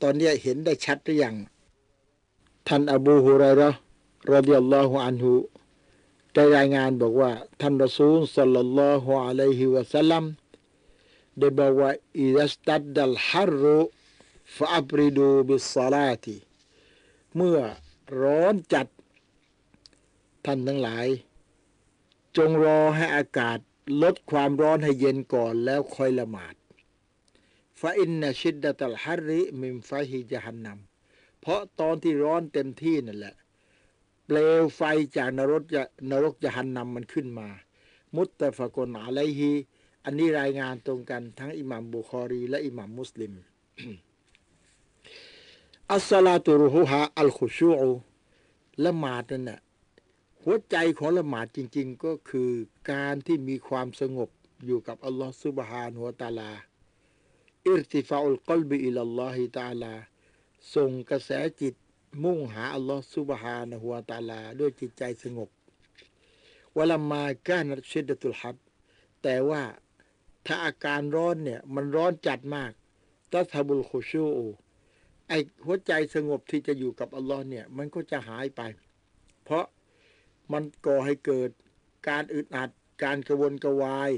[0.02, 1.36] ตอนนี้เห็นได้ชัดหรือยัง
[2.70, 3.78] ท่านอบูฮุไรเราะห์
[4.34, 5.34] รดิยัลลอฮุอันฮุ
[6.34, 10.24] ได้รายงานบอกว่า ท่านรอซูลสัลลัลลอฮุอะลัยฮิวะสัลลัม
[11.38, 13.78] ได้บอกว่าอิดัสตัดดัลฮัรรุ
[14.56, 16.36] ฟะอับริดูบิสซาลาติ
[17.36, 17.58] เมื่อ
[18.22, 18.86] ร้อนจัด
[20.44, 21.06] ท่านทั้งหลาย
[22.36, 23.58] จงรอให้อากาศ
[24.02, 26.54] ลดความร้อนให้เย็นก่อนแล้วค่อยละหมาด
[27.80, 30.87] ฟาอินนชิดดะตัลฮัรริมิมฟาฮิจฮันนัม
[31.48, 33.34] ราะตอนที่ร้อนเต็มที่นั่นแหละ
[34.26, 34.82] เปลวไฟ
[35.16, 37.48] จากนรกจะนรกจะหันนำมันขึ้นมา
[38.16, 39.52] มุตตะฟะกนอะไลฮี
[40.04, 43.32] อันนี้รายงานตรงกันทั้งอิหมัมบุคอรี และอิหมัมมุสลิม
[45.92, 47.90] อัสสลาตุรุฮุฮาอัลคุชูอู
[48.84, 49.60] ละหมาดนั่นน่ะ
[50.42, 52.50] หัวใจของละหมาดจริง ๆ ก็คือ
[52.90, 54.28] การที่มีความสงบ
[54.66, 56.50] อยู่กับอัลลอฮฺซุบฮานะฮูวะตาลา
[57.66, 59.94] อิรติฟาอุลกลบิอิลลอฮิตาลา
[60.74, 61.74] ส่งกระแสจิต
[62.24, 65.48] มุ่งหาอัลลอฮฺซุบฮานะฮูวตาลา ด้วยจิตใจสงบ
[66.78, 68.56] วลามากานัดชิดดะตุลฮัด
[69.22, 69.62] แต่ว่า
[70.46, 72.72] ถ้าอาการร้อนเนี่ย มันร้อนจัดมาก
[73.32, 74.46] ตัทบุลคุชูอู
[75.28, 75.32] ไอ
[75.66, 78.60] หัวใจสงบที่จะอยู่กับอัลลอฮ์เนี่ย มันก็จะหายไป
[79.44, 79.66] เพราะ
[80.52, 81.50] มันก่อให้เกิด
[82.08, 82.70] การอึดอัด
[83.04, 84.10] การกระวนกระวาย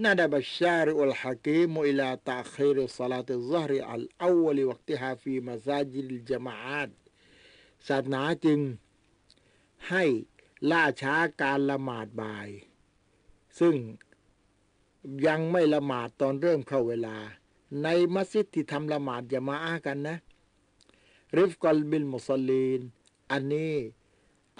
[0.00, 6.90] ندب الشارع الحكيم إلى تأخير صلاة الظهر على الأول وقتها في مساجد الجماعات
[7.88, 8.60] ศาสนาจึง
[9.90, 10.04] ให้
[10.70, 12.48] ล่าช้าการละหมาดบ่าย
[13.60, 13.76] ซึ่ง
[15.26, 17.16] ยังไม่ละหมาดตอนเริ่มเข้าเวลา
[17.82, 20.16] ในมัสยิดที่ทำละหมาดจะมาอากันนะ
[21.36, 22.80] ริฟกอลบิลมุสลีน
[23.30, 23.74] อันนี้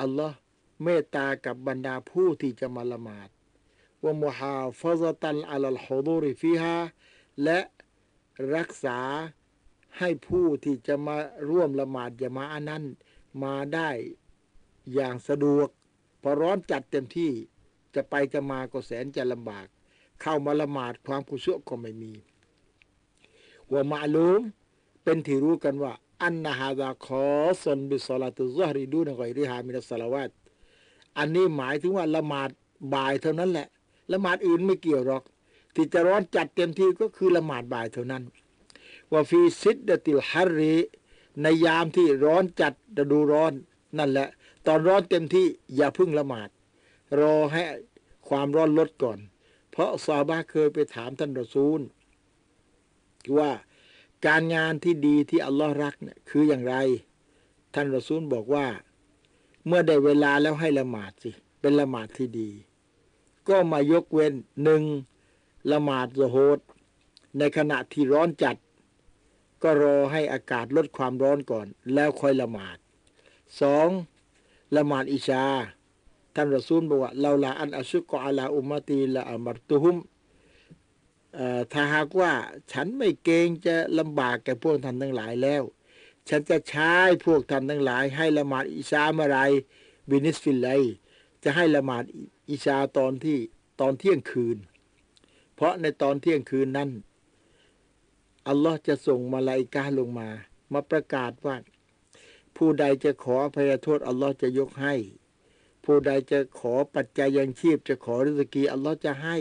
[0.01, 0.37] อัลลอฮ์
[0.83, 3.29] เมตตากับบรรดาผู้ที่จะมาละหมาด
[4.04, 6.76] ว่ามุฮาฟซตันอัลลฮุดูริฟิฮา
[7.44, 7.60] และ
[8.56, 9.00] รักษา
[10.00, 11.16] ให้ผู้ที่จะมา
[11.50, 12.84] ร่วมละหมาดจะมาอันนั้น
[13.44, 13.90] มาได้
[14.94, 15.68] อย่างสะดวก
[16.22, 17.32] พอร้อนจัดเต็มที่
[17.96, 19.66] จะไปจะมาก็แสนจะลำบาก
[20.22, 22.14] เข้ามาละหมาดความกุศลก็ไม่มี
[23.72, 24.42] ว่ามาลุม
[25.04, 27.28] เป็นที่รู้กันว่า อันนาฮาดาคอ
[27.62, 30.30] สนบิสลาตุซฮริดูนกอยริฮามินัสลาวาต
[31.18, 32.50] อันนี้หมายถึงว่าละหมาด
[32.94, 33.68] บ่ายเท่านั้นแหละ
[34.12, 35.24] ละหมาดอื่นไม่เกี่ยวหรอก
[35.76, 38.24] ที่จะร้อนจัดเต็มที่ก็คือละหมาดบ่ายเท่านั้น
[39.12, 40.76] ว่าฟีซิดติลฮัรรี
[41.42, 43.54] ในยามที่ร้อนจัดฤดูร้อน
[43.98, 44.28] นั่นแหละ
[44.68, 46.50] ตอนร้อนเต็มที่อย่าพึ่งละหมาด
[47.20, 47.64] รอให้
[48.30, 49.20] ความร้อนลดก่อน
[49.72, 51.80] เพราะซาบะเคยไปถามท่านรอซูล
[53.38, 53.52] ว่า
[54.26, 56.76] การงานที่ดีที่อัลลอฮ์รักเนี่ยคืออย่างไร
[57.74, 58.66] ท่านรอซูลบอกว่า
[59.68, 62.50] เมื่อได้เวลาแล้วให้ละหมาดสิ เป็นละหมาดที่ดี
[63.50, 64.84] ก็มายกเว้นหนึ่ง
[65.72, 66.60] ละหมาดโซโฮด
[67.38, 68.56] ในขณะที่ร้อนจัด
[69.64, 72.78] ก็รอให้อากาศลดความร้อนก่อน แล้วค่อยละหมาด
[73.62, 73.90] สอง
[74.76, 75.46] ละหมาดอิชา
[76.36, 79.98] ท่านรอซูลบอกว่าเราละอันอัชุกอลาอุมตีละอัมรตุฮุม
[81.72, 82.32] ถ้าหากว่า
[82.72, 85.64] ฉันไม่เกงจะลำบากแก่พวกท่านทั้งหลายแล้ว
[86.30, 86.94] ฉันจะใช้
[87.26, 89.38] พวกท่านทั้งหลาย ให้ละหมาดอิชาเมื่อไร
[90.10, 90.70] บินิสฟิลไล
[91.44, 92.04] จะให้ละหมาด
[92.50, 93.38] อิชาตอนที่
[93.82, 94.58] ตอนเที่ยงคืน
[95.56, 96.90] เพราะในตอนเที่ยงคืนนั้น
[98.48, 100.30] อัลลอฮ์จะส่งมาลาอิกาลงมา
[100.74, 101.56] มาประกาศว่า
[102.58, 104.96] ผู้ใดจะขออภัยโทษอัลลอฮ์จะยกให้
[105.86, 109.38] ผู้ใดจะขอปัจจัยยังชีพ จะขอริสกีอัลลอฮ์จะให้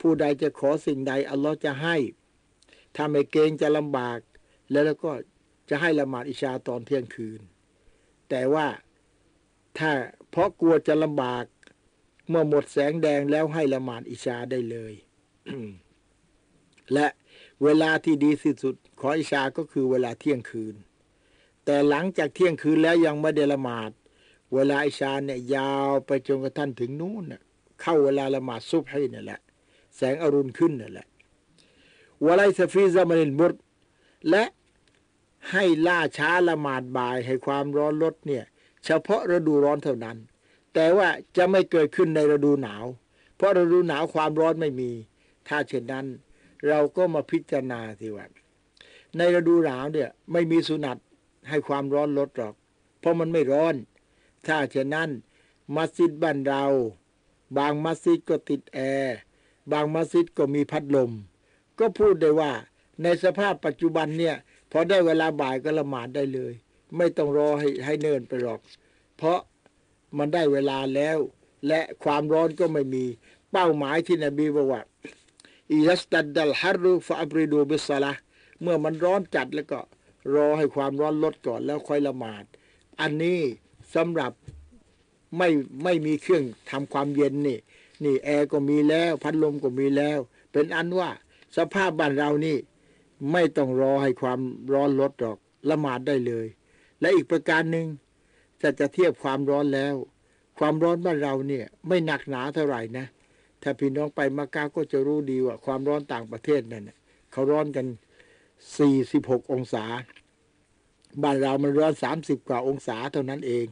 [0.00, 1.96] ผู้ใดจะขอสิ่งใดอัลลอฮ์จะให้
[2.96, 4.18] ถ้าไม่เกงจะลำบาก
[4.70, 5.12] และแล้วก็
[5.68, 7.40] จะให้ละหมาดอิชาตอนเที่ยงคืน
[8.28, 8.66] แต่ว่า
[9.78, 9.90] ถ้า
[10.30, 11.44] เพราะกลัวจะลำบาก
[12.28, 14.94] เมื่อหมดแสงแดงแล้วให้ละหมาดอิชาได้เลย
[16.92, 17.06] และ
[17.62, 20.74] เวลาที่ดีที่สุดขออิชาก็คือเวลาเที่ยงคืน
[21.64, 23.90] แต่หลังจากเที่ยงคืนแล้วยังไม่ได้ละหมาด
[24.54, 27.42] เวลาอิชาเนี่ยยาวไปจนกระทั่งถึงนู่นน่ะ
[27.80, 29.40] เข้าเวลาละหมาดซุบให้นี่แหละ
[29.96, 31.06] แสงอรุณขึ้นนั่แหละ
[32.24, 33.54] วะไลสฟีซามานินมุด
[34.30, 34.44] และ
[35.50, 38.44] ให้ล่าช้าละหมาดบ่ายให้ความร้อนลดเนี่ย
[38.84, 40.16] เฉพาะฤดูร้อนเท่านั้น
[40.74, 42.84] แต่ว่าจะไม่เกิดขึ้นในฤดูหนาว
[43.36, 44.90] เพราะฤดูหนาวความร้อนไม่มี
[45.48, 46.06] ถ้าเช่นนั้น
[46.68, 48.26] เราก็มาพิจารณาสิว่า
[49.16, 50.98] ในฤดูหนาวเนี่ยไม่มีสุนัต
[51.48, 52.54] ให้ความร้อนลดหรอก
[53.00, 53.74] เพราะมันไม่ร้อน
[54.46, 55.10] ถ้าเช่นนั้น
[55.76, 56.64] มัสยิดบ้านเรา
[57.56, 59.16] บางมัสยิดก็ติดแอร์
[59.72, 61.10] บางมัสยิดก็มีพัดลม
[61.78, 62.52] ก็พูดได้ว่า
[63.02, 64.36] ในสภาพปัจจุบันเนี่ย
[64.70, 66.54] พอได้เวลาบ่ายก็ละหมาดได้เลย
[66.96, 68.60] ไม่ต้องรอให้ให้เนินไปหรอก
[69.16, 69.38] เพราะ
[70.18, 71.18] มันได้เวลาแล้ว
[71.68, 73.04] และความร้อนก็ไม่มี
[73.52, 74.82] เป้าหมายที่นบีบอกว่า
[75.70, 78.12] อิยัสตัดดัลฮารุฟะอับริดูบิสละ
[78.62, 79.80] เมื่อมันร้อนจัดแล้วก็
[80.34, 82.44] รอให้ความร้อนลดก่อนแล้วค่อยละหมาด
[83.00, 83.40] อันนี้
[83.94, 84.32] สำหรับ
[85.38, 85.48] ไม่
[85.84, 87.58] ไม่มีเครื่องทำความเย็นนี่
[88.04, 90.18] นี่แอร์ก็มีแล้วพัดลมก็มีแล้ว
[90.52, 91.10] เป็นอันว่า
[91.56, 92.56] สภาพบ้านเรานี่
[93.32, 94.40] ไม่ต้องรอให้ความ
[94.72, 95.38] ร้อนลดหรอก
[95.70, 96.46] ละหมาดได้เลย
[97.00, 97.86] และอีกประการหนึ่ง
[98.60, 99.94] ถ้าจะเทียบความร้อนแล้ว
[100.58, 103.06] ความร้อนบ้านเราเนี่ยไม่หนักหนาเท่าไหร่นะ
[103.62, 106.96] ถ้าพี่น้องไปมาเก๊าก็จะรู้ดีว่าความร้อนต่างประเทศนั่นน่ะ
[107.32, 107.86] เขาร้อนกัน
[108.68, 109.84] 46 องศา
[111.22, 113.66] บ้านเรามันร้อน 30 กว่าองศาเท่านั้นเอง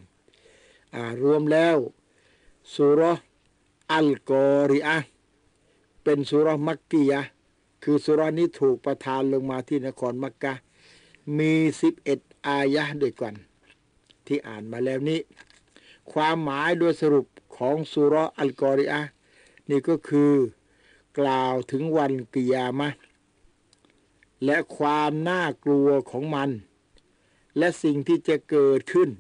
[0.95, 1.76] อรวมแล้ว
[2.74, 3.03] สุร
[3.93, 4.99] อัลกอริอะ
[6.05, 7.22] เป็นสุรมักกียะ
[7.83, 10.55] คือสุรห์นี้ถูกประทานลงมาที่นครมักกะ
[11.39, 11.53] มี
[11.95, 13.34] 11 อายะด้วยกัน
[14.26, 15.20] ที่อ่านมาแล้วนี้
[16.12, 17.26] ความหมายโดยสรุป
[17.57, 19.03] ของสุรอัลกอริอะ
[19.68, 20.32] นี่ก็คือ
[21.18, 22.89] กล่าวถึงวันกิยามะ
[24.45, 26.51] และความน่ากลัวของมัน
[27.59, 29.11] และสิ่งที่จะเกิดขึ้น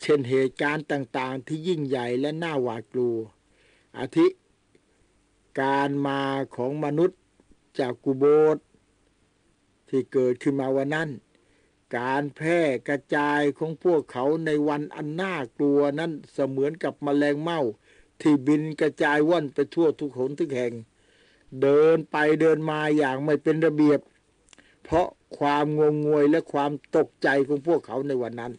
[0.00, 3.18] เช่นเหตุการณ์ต่างๆ ที่ยิ่งใหญ่และน่าหวาดกลัว
[3.98, 4.26] อาทิ
[5.60, 6.22] การมา
[6.56, 7.20] ของมนุษย์
[7.78, 8.64] จากกุโบสถ์
[9.88, 11.08] ที่เกิดขึ้นมาวันนั้น
[11.94, 17.60] การแพร่กระจายของพวกเขาในวันอันน่ากลัวนั้นเสมือนกับแมลงเม่า
[18.20, 20.72] ที่บินกระจายว่อนไปทั่วทุกหนทุกแห่ง
[21.62, 24.00] เดินไปเดินมาอย่างไม่เป็นระเบียบ
[24.84, 25.08] เพราะ
[25.38, 28.52] ความงงงวยและความตกใจของพวกเขาในวันนั้น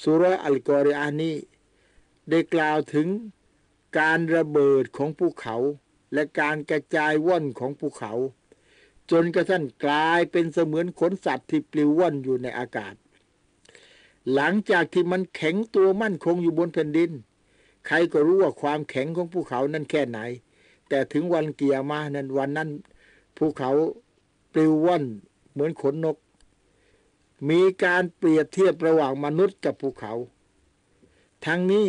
[0.00, 1.32] สุรอัลกอริอานี
[2.30, 3.08] ได้กล่าวถึง
[3.98, 5.56] การระเบิดของภูเขา
[6.14, 8.12] และการกระจายว่อนของภูเขา
[9.10, 12.94] จนกระทั่งกลายเป็นเสมือนขนสัตว์ที่ปลิวว่อนอยู่ในอากาศ
[14.34, 17.10] หลังจากที่มันแข็งตัวมั่นคงอยู่บนแผ่นดิน
[17.86, 20.18] ใครก็รู้ว่าความแข็งของภูเขานั้นแค่ไหน
[20.88, 22.70] แต่ถึงวันเกียร์มานั้นวันนั้น
[23.36, 23.70] ภูเขา
[24.52, 25.04] ปลิวว่อน
[25.52, 26.16] เหมือนขนนก
[27.50, 30.12] มีการเปรียบเทียบระหว่างมนุษย์กับภูเขา
[31.46, 31.88] ทั้งนี้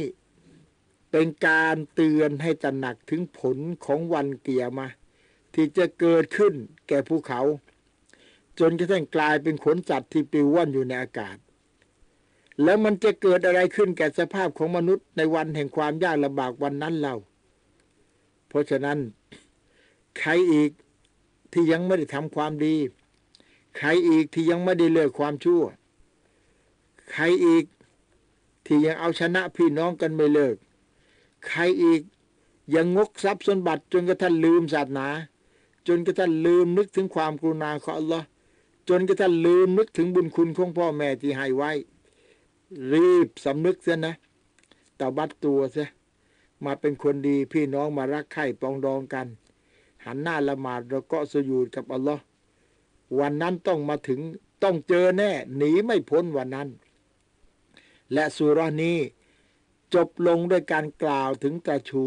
[1.12, 4.88] เป็นการเตือนให้ตระหนักถึงผลของวันเกียร์มา
[5.60, 6.54] ที่จะเกิดขึ้น
[6.88, 7.42] แก่ภูเขา
[8.60, 11.38] จนกระทั่งกลายเป็นขนสัตว์ที่ปลิวว่อนอยู่ในอากาศ
[12.64, 17.16] แล้วมันจะเกิดอะไรขึ้นแก่สภาพของมนุษย์ในวันแห่งความยากลำบากวันนั้นเรา
[18.48, 19.00] เพราะฉะนั้น
[20.20, 20.72] ใครอีก
[21.54, 22.76] ที่ยังไม่ได้ทำความดี
[23.78, 25.64] ใครอีกที่ยังไม่ได้เลิกความชั่ว
[27.12, 27.64] ใครอีก
[28.66, 30.56] ที่ยังเอาชนะพี่น้องกันไม่เลิก
[31.48, 32.02] ใครอีก
[32.76, 35.08] ยังงกทรัพย์สมบัติจนกระทั่งลืมศาสนา
[35.88, 38.28] จนกระทั่งลืมนึกถึงความกรุณาของอัลลอฮ์
[38.90, 41.72] จนกระทั่งลืมนึกถึงบุญคุณของพ่อแม่ที่ให้ไว้
[42.94, 44.14] รีบสำนึกเสียนะ
[45.00, 45.88] ตบัดตัวเสีย
[46.66, 49.28] มาเป็นคนดีพี่น้องมารักใคร่ปองดองกัน
[50.06, 52.24] หันหน้าละหมาดแล้วก็สยูดกับอัลลอฮ์
[53.20, 54.20] วันนั้นต้องมาถึง
[54.64, 56.70] ต้องเจอแน่ หนีไม่พ้นวันนั้น
[58.14, 58.98] และสุรานี้
[59.94, 62.06] จบลงด้วยการกล่าวถึงตาชู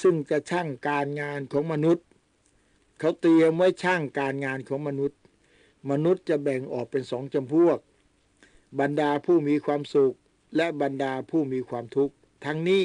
[0.00, 2.06] ซึ่งจะช่างการงานของมนุษย์
[3.00, 5.18] เขาเตรียมไว้ช่างการงานของมนุษย์
[5.90, 7.78] มนุษย์จะแบ่งออกเป็นสองจำพวก
[8.80, 10.14] บรรดาผู้มีความสุข
[10.56, 12.82] และบรรดาผู้มีความทุกข์ ทั้งนี้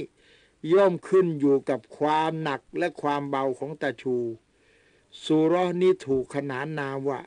[0.74, 4.16] ย่อมขึ้นอยู่กับความหนักและความเบาของตาชู
[5.24, 7.20] สุรอนี้ถูกขนานนามว่า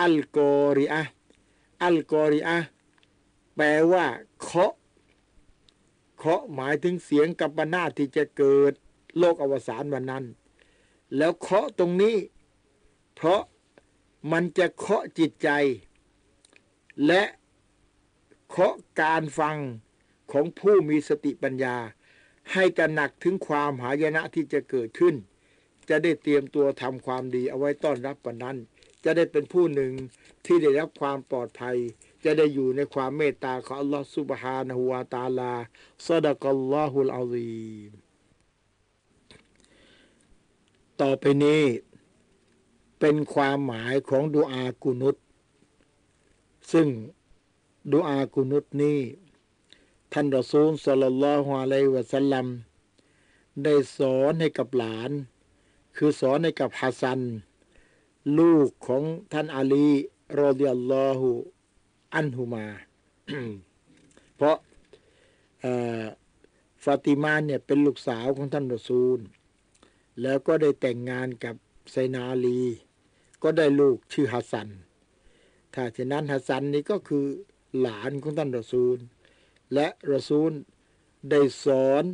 [0.00, 1.02] อัลกอริอะ
[1.82, 2.58] อัลกอริอะ
[3.56, 4.06] แปลว่า
[4.40, 4.74] เคาะ
[6.16, 8.72] เคาะหมายถึงเสียงกัปนาที่จะเกิด
[9.18, 10.24] โลกอวสานวันนั้น
[11.16, 12.16] แล้วเคาะตรงนี้
[13.14, 13.42] เพราะ
[14.32, 15.48] มันจะเคาะจิตใจ
[17.06, 17.22] และ
[18.48, 19.56] เคาะการฟัง
[20.32, 21.76] ของผู้มีสติปัญญา
[22.52, 25.14] ให้ตระหนักถึงความหายนะที่จะเกิดขึ้น
[25.88, 28.56] จะได้เตรียมตัวทำความดีเอาไว้ต้อนรับวันนั้น
[29.04, 29.92] จะได้เป็นผู้หนึ่ง
[30.46, 31.76] ที่ได้รับความปลอดภัย
[32.24, 35.52] จะได้อยู่ในความเมตตาของอัลลอฮฺซุบฮานะฮูวาตาลา
[36.06, 37.92] ซาดะกัลลอฮุลอาซีม
[41.00, 41.62] ต่อไปนี้
[43.00, 45.16] เป็นความหมายของดูอากุนุต
[46.72, 46.88] ซึ่ง
[47.92, 48.98] ดูอากุนุตนี้
[50.12, 52.46] ท่านรอซูลสัลลัลลอฮุอะลัยวะสัลลัม
[53.64, 55.10] ได้สอนให้กับหลาน
[55.96, 57.20] คือสอนให้กับฮัสซัน
[58.38, 59.88] ลูกของท่านอาลี
[60.40, 61.30] รอดิยัลลอฮุ
[62.14, 62.66] อันฮุมา
[64.36, 64.56] เพราะ
[66.84, 69.18] ฟาติมาเนี่ยเป็นลูกสาวของท่านรอซูล
[70.22, 71.54] แล้วก็ได้แต่งงานกับ
[71.90, 72.60] ไซนาลี
[73.42, 74.68] ก็ได้ลูกชื่อฮัสซัน
[75.74, 77.26] ถ้าฉะนั้นฮัสซันนี่ก็คือ
[77.80, 78.98] หลานของท่านรอซูล
[79.74, 80.52] และรอซูล
[81.30, 82.04] ได้สอน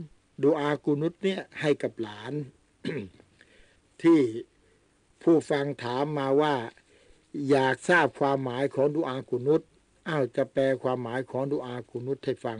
[0.42, 2.32] ดูอากุนุตเนี่ยให้กับหลาน
[4.02, 4.20] ที่
[5.22, 6.54] ผู้ฟังถามมาว่า
[7.50, 9.62] อยากทราบความหมายของดูอากุนุต
[10.08, 12.58] อ้าวจะแปลความหมายของดูอากุนุตให้ฟัง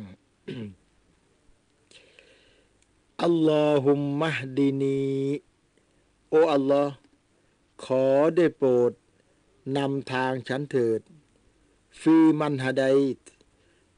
[3.24, 5.00] อัลลอฮุมมะดินี
[6.30, 6.94] โออัลลอฮ์
[7.84, 8.06] ขอ
[8.36, 8.92] ได้โปรด
[9.76, 11.00] นำทางฉันเถิด
[12.00, 12.84] ฟีมันฮะได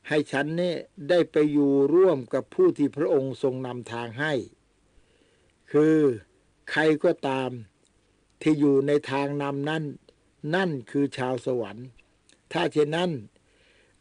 [0.08, 0.76] ให้ฉันเนี่ย
[1.08, 4.32] ได้ไปอยู่ร่วมกับผู้ที่พระองค์ทรงนำทางให้
[5.72, 5.96] คือ
[6.70, 7.50] ใครก็ตาม
[8.42, 9.84] ที่อยู่ในทางนำนั้น
[10.54, 11.86] นั่นคือชาวสวรรค์
[12.52, 13.10] ถ้าเช่นนั้น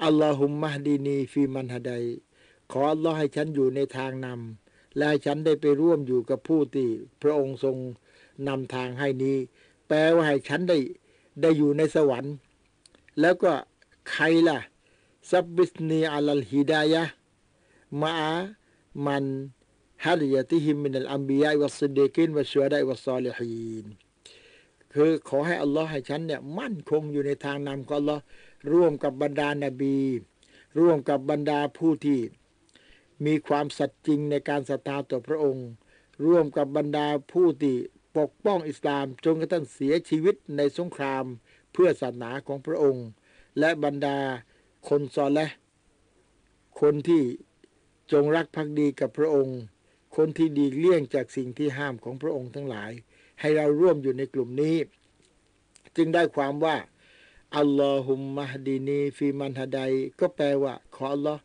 [0.03, 1.91] اللهم اهدني فيمن هديت
[2.71, 6.87] ขออัลลอฮ์ให้ฉันอยู่ในทางนำ และฉันได้ไปร่วมอยู่กับผู้ที่
[7.21, 7.77] พระองค์ทรง
[8.47, 9.37] นำทางให้นี้
[9.87, 10.77] แปลว่าให้ฉันได้
[11.41, 12.33] ได้อยู่ในสวรรค์
[13.19, 13.51] แล้วก็
[14.11, 14.59] ใครล่ะ
[15.31, 19.25] ثبتني على الهداية مع من
[20.05, 23.85] هديته من الأنبياء والصديقين والشهداء والصالحينีน
[24.93, 28.23] คือขอให้อัลลอฮ์ให้ฉันเนี่ยมั่นคงอยู่ในทางนำของอัลลอฮ์
[28.71, 29.97] ร่วมกับบรรดานาบี
[30.79, 32.19] ร่วมกับบรรดาผู้ที่
[33.25, 35.67] มีความสัตย์จริงในการศรัทธาต่อพระองค์
[36.25, 37.75] ร่วมกับบรรดาผู้ที่
[38.17, 41.25] ปกป้องอิสลามจนกระทั่งเสียชีวิตในสงคราม
[41.73, 43.05] เพื่อศาสนาของพระองค์
[43.59, 44.17] และบรรดา
[44.87, 45.47] คนซอและ
[46.81, 47.23] คนที่
[48.11, 49.59] จงรักภักดีกับพระองค์
[50.15, 52.91] คนที่หลีกเลี่ยงจากสิ่งที่ห้ามของพระองค์ทั้งหลาย
[53.39, 54.75] ให้เราร่วมอยู่ในกลุ่มนี้
[55.97, 56.75] จึงได้ความว่า
[57.57, 59.79] اللهم اهدني فيمن هديت
[60.19, 61.41] ก็แปลว่า ขออัลลอฮ์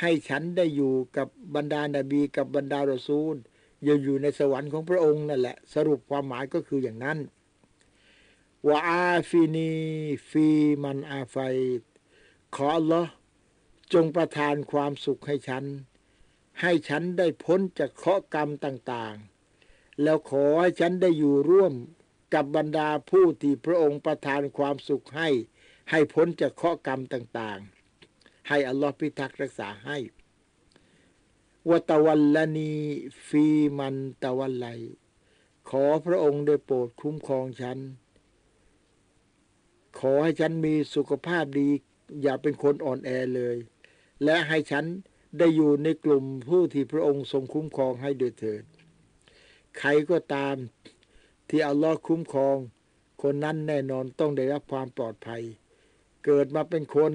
[0.00, 3.34] ให้ฉันได้อยู่กับบรรดานาบีกับบรรดารอซูล
[3.84, 7.18] อย่าอยู่ในสวรรค์ของพระองค์นั่นแหละ สรุปความหมายก็คืออย่างนั้น
[8.68, 11.36] وعافني فيمن عافيت
[12.54, 13.10] ขออัลลอฮ์
[13.92, 15.64] จงประทานความสุขให้ฉัน
[16.62, 21.74] ให้ฉันได้พ้นจากเคราะกรรมต่างๆ แล้วขอให้ฉันได้อยู่ร่วม
[22.34, 25.28] กับบรรดาผู้ที่พระองค์ประทานความสุขให้
[25.90, 27.77] ให้พ้นจากเคราะกรรมต่างๆ
[28.48, 29.98] ให้อัลลอฮ์พิทักษ์รักษาให้
[31.70, 32.72] วตะวันลนี
[33.26, 33.46] ฟี
[33.78, 34.66] มันตะวันไล
[35.70, 37.78] ขอพระองค์ได้โปรดคุ้มครองฉัน
[39.98, 41.68] ขอให้ฉันมีสุขภาพดี
[42.22, 43.56] อย่าเป็นคนอ่อนแอเลย
[44.24, 44.84] และให้ฉัน
[45.38, 48.64] ได้อยู่ในกลุ่มผู้ที่พระองค์ทรงคุ้มครองให้ด้วยเถิด
[49.78, 50.56] ใครก็ตาม
[51.48, 52.56] ที่อัลลอฮ์คุ้มครอง
[53.22, 55.42] คนนั้นแน่นอนต้องได้รับความปลอดภัย
[56.24, 57.12] เกิดมาเป็นคน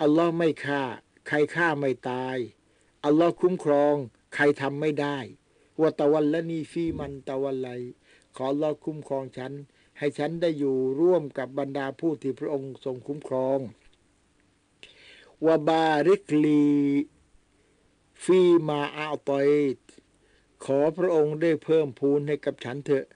[0.00, 0.82] อัลลอฮ์ไม่ฆ่า
[1.28, 2.36] ใครฆ่าไม่ตาย
[3.04, 3.94] อัลลอฮ์คุ้มครอง
[4.34, 5.18] ใครทำไม่ได้
[5.80, 7.68] วะตะวันละนีฟีมันตะวันไล
[8.36, 9.52] ขออัลลอฮ์คุ้มครองฉัน
[9.98, 13.58] ให้ฉันได้อยู่ร่วมกับบรรดาผู้ที่พระองค์ทรงคุ้มครอง
[15.46, 16.64] วะบาริกลี
[18.24, 19.48] ฟีมาอาตอย
[20.64, 23.06] ขอพระองค์ได้เพิ่มพูนให้กับฉันเถอะ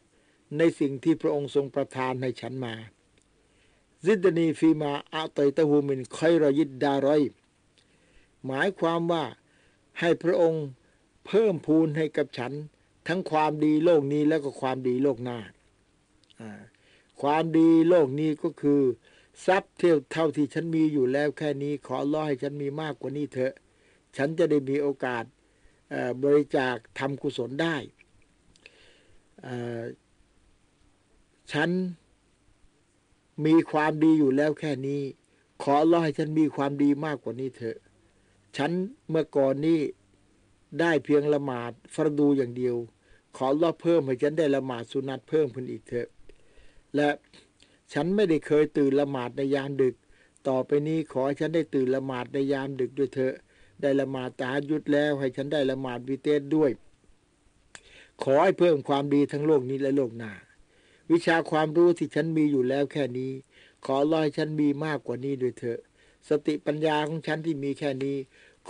[0.58, 2.74] ในสิ่งที่พระองค์ทรงประทานให้ฉันมา
[4.04, 7.22] ซิดนีฟีมาอาตยตะฮูมินคอยรยิดดารอย
[8.46, 9.24] หมายความว่า
[10.00, 10.64] ให้พระองค์
[11.26, 12.52] เพิ่มพูนให้กับฉัน
[13.06, 15.38] ทั้งความดีโลกนี้แล้วก็ความดีโลกหน้า
[17.20, 18.82] ความดีโลกนี้ก็คือ
[19.46, 23.54] ทรัพย์เท่าเท่าที่ฉันมีอยู่แล้วแค่นี้ ขอร้อให้ฉันมีมากกว่านี้เถอะ
[24.16, 25.24] ฉันจะได้มีโอกาส
[26.22, 27.76] บริจาคทำกุศลได้
[31.52, 31.70] ฉัน
[33.44, 35.02] มีความดีอยู่แล้วแค่นี้
[35.62, 37.78] ขอร้อให้ฉันมีความดีมากกว่านี้เถอะ
[38.56, 38.70] ฉัน
[39.08, 39.80] เมื่อก่อนนี้
[40.80, 42.76] ได้เพียงละหมาดฟรดูอย่างเดียว
[43.36, 46.08] ขอร้อเพิ่มให้ฉันได้ละหมาดสุนัตเพิ่มขึ้นอีกเถอะ
[46.94, 47.08] และ
[47.92, 49.94] ฉันไม่ได้เคยตื่นละหมาดในยามดึก
[50.48, 53.34] ต่อไปนี้ขอให้ฉันได้ตื่นละหมาดในยามดึกด้วยเถอะ
[53.82, 56.70] ได้ละหมาดตายุดแล้ว ให้ฉันได้ละหมาดวิเตสด้วย
[58.22, 60.32] ขอให้เพิ่มความดีทั้งโลกนี้และโลกหน้า
[61.12, 63.32] วิชาความรู้ที่ฉันมีอยู่แล้วแค่นี้
[63.86, 65.80] ขอร้อยฉันมีมากกว่านี้ด้วยเถอะ
[66.28, 68.16] สติปัญญาของฉันที่มีแค่นี้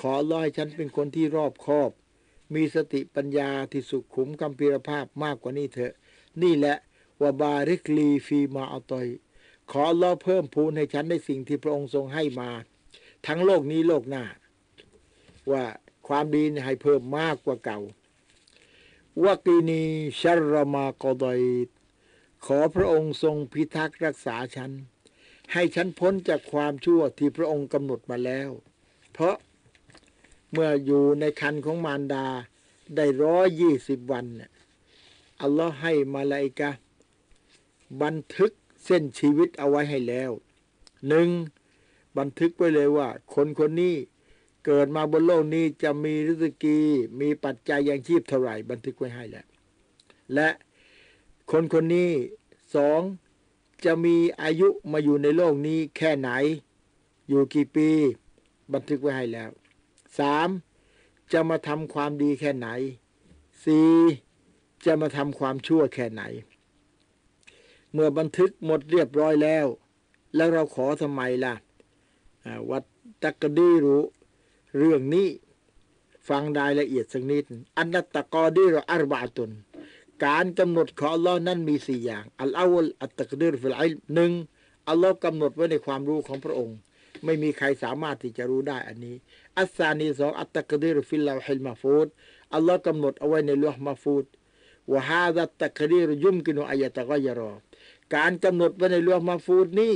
[0.00, 1.90] ขอร้อยฉันเป็นคนที่รอบคอบ
[2.54, 5.94] มีสติปัญญาที่สุขุมกำพีรภาพมากกว่านี้เถอะ
[6.42, 6.76] นี่แหละ
[7.22, 9.06] วาบาริกลีฟีมาอัตอย
[9.72, 12.50] ขอร้อเพิ่มพูนให้ฉันในสิ่งที่พระองค์ทรงให้มา
[13.26, 14.24] ทั้งโลกนี้โลกหน้า
[15.50, 15.64] ว่า
[16.08, 17.80] ความดีให้เพิ่มมากกว่าเก่า
[19.24, 19.82] วกีนี
[20.20, 20.22] ช
[20.52, 21.40] รมากอดอย
[22.46, 24.70] ขอพระองค์ทรงพิทักษ์รักษาฉัน
[25.52, 28.50] ให้ฉันพ้นจากความชั่วที่พระองค์กำหนดมาแล้ว
[29.12, 29.36] เพราะ
[30.52, 32.26] เมื่ออยู่ในคันของมารดา
[32.96, 34.26] ได้ร้อยยี่สิบวัน
[35.40, 36.70] อัลลอฮ์ให้มาลาอิกะ
[38.02, 38.52] บันทึก
[38.84, 40.30] เส้นชีวิตเอาไว้ให้แล้ว
[41.08, 41.28] หนึ่ง
[42.18, 43.96] บันทึกไว้เลยว่า คนคนนี้
[44.64, 46.78] เกิดมาบนโลกนี้จะมีริสกี
[47.20, 49.46] มีปัจจัยยังชีพเท่าไหร่ บันทึกไว้ให้แล้ว
[50.34, 50.48] และ
[51.50, 52.10] คนคนนี้
[52.74, 53.00] สอง
[53.84, 56.30] จะมีอายุมาอยู่ในโลกนี้แค่ไหน
[57.28, 57.88] อยู่กี่ปี
[58.72, 59.50] บันทึกไว้ให้แล้ว
[60.18, 60.48] สาม
[61.32, 62.68] จะมาทำความดีแค่ไหน
[63.64, 63.92] สี่
[64.84, 66.22] จะมาทำความชั่วแค่ไหน
[67.92, 69.66] เมื่อบันทึกหมดเรียบร้อยแล้ว
[70.34, 71.54] แล้วเราขอทำไมล่ะ
[72.70, 74.02] والتقدير
[74.78, 75.28] เรื่องนี้
[76.28, 77.44] ฟังรายละเอียดสักนิด
[77.76, 79.50] إن التقادير أربعة
[80.24, 83.82] การกำหนดของอัลลอฮ์นั้นมีสี่อย่าง الأول التقدير في العلم
[84.14, 84.32] หนึ่ง
[84.88, 86.76] อัลลอฮ์กำหนดไว้ในความรู้ของพระองค์
[87.24, 89.16] ไม่มีใครสามารถที่จะรู้ได้อันนี้
[89.58, 92.06] الثاني สอง التقدير في اللوح المحفوظ
[92.54, 94.26] อัลลอฮ์กำหนดเอาไว้ในลวห์มาฟูด
[94.92, 97.52] وهذا التقدير يمكن أن يتغير
[98.14, 99.94] การกำหนดไว้ในลวห์มาฟูดนี้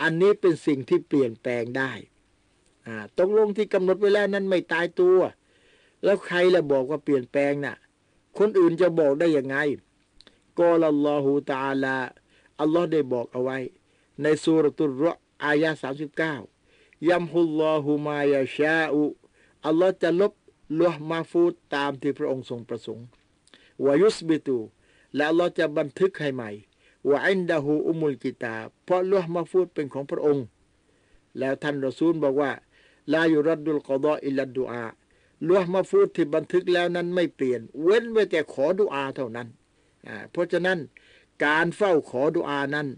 [0.00, 1.92] อันนี้เป็นสิ่งที่เปลี่ยนแปลงได้
[2.86, 5.18] อ่าตกลงที่กำหนดไว้แล้วนั้นไม่ตายตัว
[6.04, 7.76] แล้วใครละบอกว่าเปลี่ยนแปลงน่ะ
[8.38, 9.56] คนอื่นจะบอกได้ยังไง
[10.58, 11.96] กอลัลลอฮูตาลา
[12.60, 13.58] อัลลอฮ์ได้บอกเอาไว้
[14.22, 16.34] ในสุรตุรเราะอายะสามสิบเก้า
[17.08, 19.02] ยัมฮุลลอฮูมายาชาอุ
[19.66, 20.32] อัลลอฮ์จะลบ
[20.80, 23.06] ลวห์มาฟูดตามที่พระองค์ทรงประสงค์
[23.84, 24.58] ويثبت
[25.14, 26.50] และอัลลอฮ์จะบันทึกให้ใหม่
[27.08, 28.54] ว่าعنده أم الكتاب
[28.84, 30.44] เพราะลวห์มาฟูดเป็นของพระองค์
[31.38, 32.52] แล้วท่านรอซูลบอกว่า
[33.12, 34.84] لا يرد القضاء إلا الدعاء
[35.48, 39.48] ลวมาฟูดที่บันทึกแล้วนั้นไม่เปลี่ยน เว้นไว้แต่ขอดุอาเท่านั้น
[40.30, 40.78] เพราะฉะนั้น
[41.44, 42.88] การเฝ้าขอดุอานั้น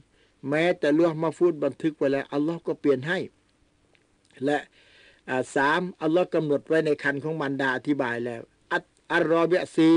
[0.49, 3.18] แม้แต่ลวมาฟูดบันทึกไว้แล้วอัลลอฮ์ก็เปลี่ยนให้
[4.45, 4.59] และ
[5.55, 8.42] สามอัลลอฮ์กำหนดไว้ในครรภ์ของมารดาอธิบายแล้ว
[8.72, 9.90] อัตอัรอบิยซี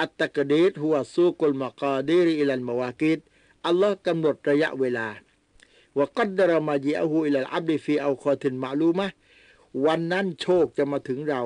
[0.00, 3.18] อัตตะกดีดหัวซูกุลมะกาดีริอิลันมาวากิด
[3.66, 5.08] อัลลอฮ์กำหนดระยะเวลา
[5.96, 9.06] ว่ากัดดรมาจีอหูอิลัลอับดิฟีเอาคอตินมาลูมะ
[9.86, 11.42] วันนั้นโชคจะมาถึงเรา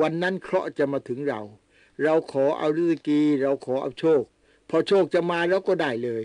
[0.00, 1.40] วันนั้นเคราะห์จะมาถึงเรา
[2.02, 4.22] เราขอเอาริสกีเราขอเอาโชค
[4.68, 6.22] พอโชคจะมาเราก็ได้เลย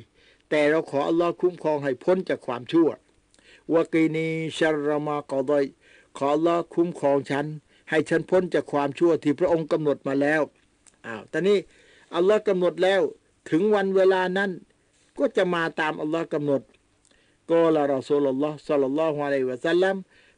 [0.50, 2.90] แต่เราขออัลลอฮ์คุ้มครองให้พ้นจากความชั่ว
[3.74, 5.64] วากีนีชารมากอดอย
[6.18, 7.46] ขออัลลอฮ์คุ้มครองฉัน
[7.90, 10.42] ให้ฉันพ้นจากความชั่วที่พระองค์กำหนดมาแล้ว
[11.06, 11.58] อ้าวตอนนี้
[12.16, 13.02] อัลลอฮ์กำหนดแล้ว
[13.50, 14.52] ถึงวันเวลานั้น
[15.20, 16.62] ก็จะมาตามอัลลอฮ์กำหนด
[17.50, 19.96] قال رسول الله صلى الله عليه وسلم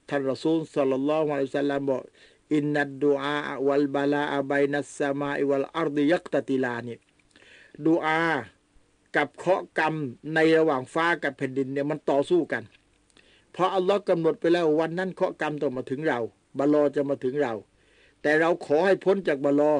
[0.10, 2.02] ท่านรอซูลصلى الله عليه وسلمบอก
[2.54, 3.36] อินนัดดูอา
[3.68, 6.98] วัลบาลาอาบัยนัสสมาอิวัลอัรดิยักตติลานี่
[7.86, 8.20] ดูอา
[9.16, 9.94] กับเคราะกรรม
[10.34, 12.64] ในระหว่างฟ้ากับแผ่นดินเนี่ยมันต่อสู้กัน
[13.54, 16.20] เพราะอัลลอฮ์กำหนดไปแล้ววันนั้นเคราะกรรมต้องมาถึงเรา
[16.58, 17.54] บาลอจะมาถึงเรา
[18.22, 19.74] แต่เราขอให้พ้นจากบาลอ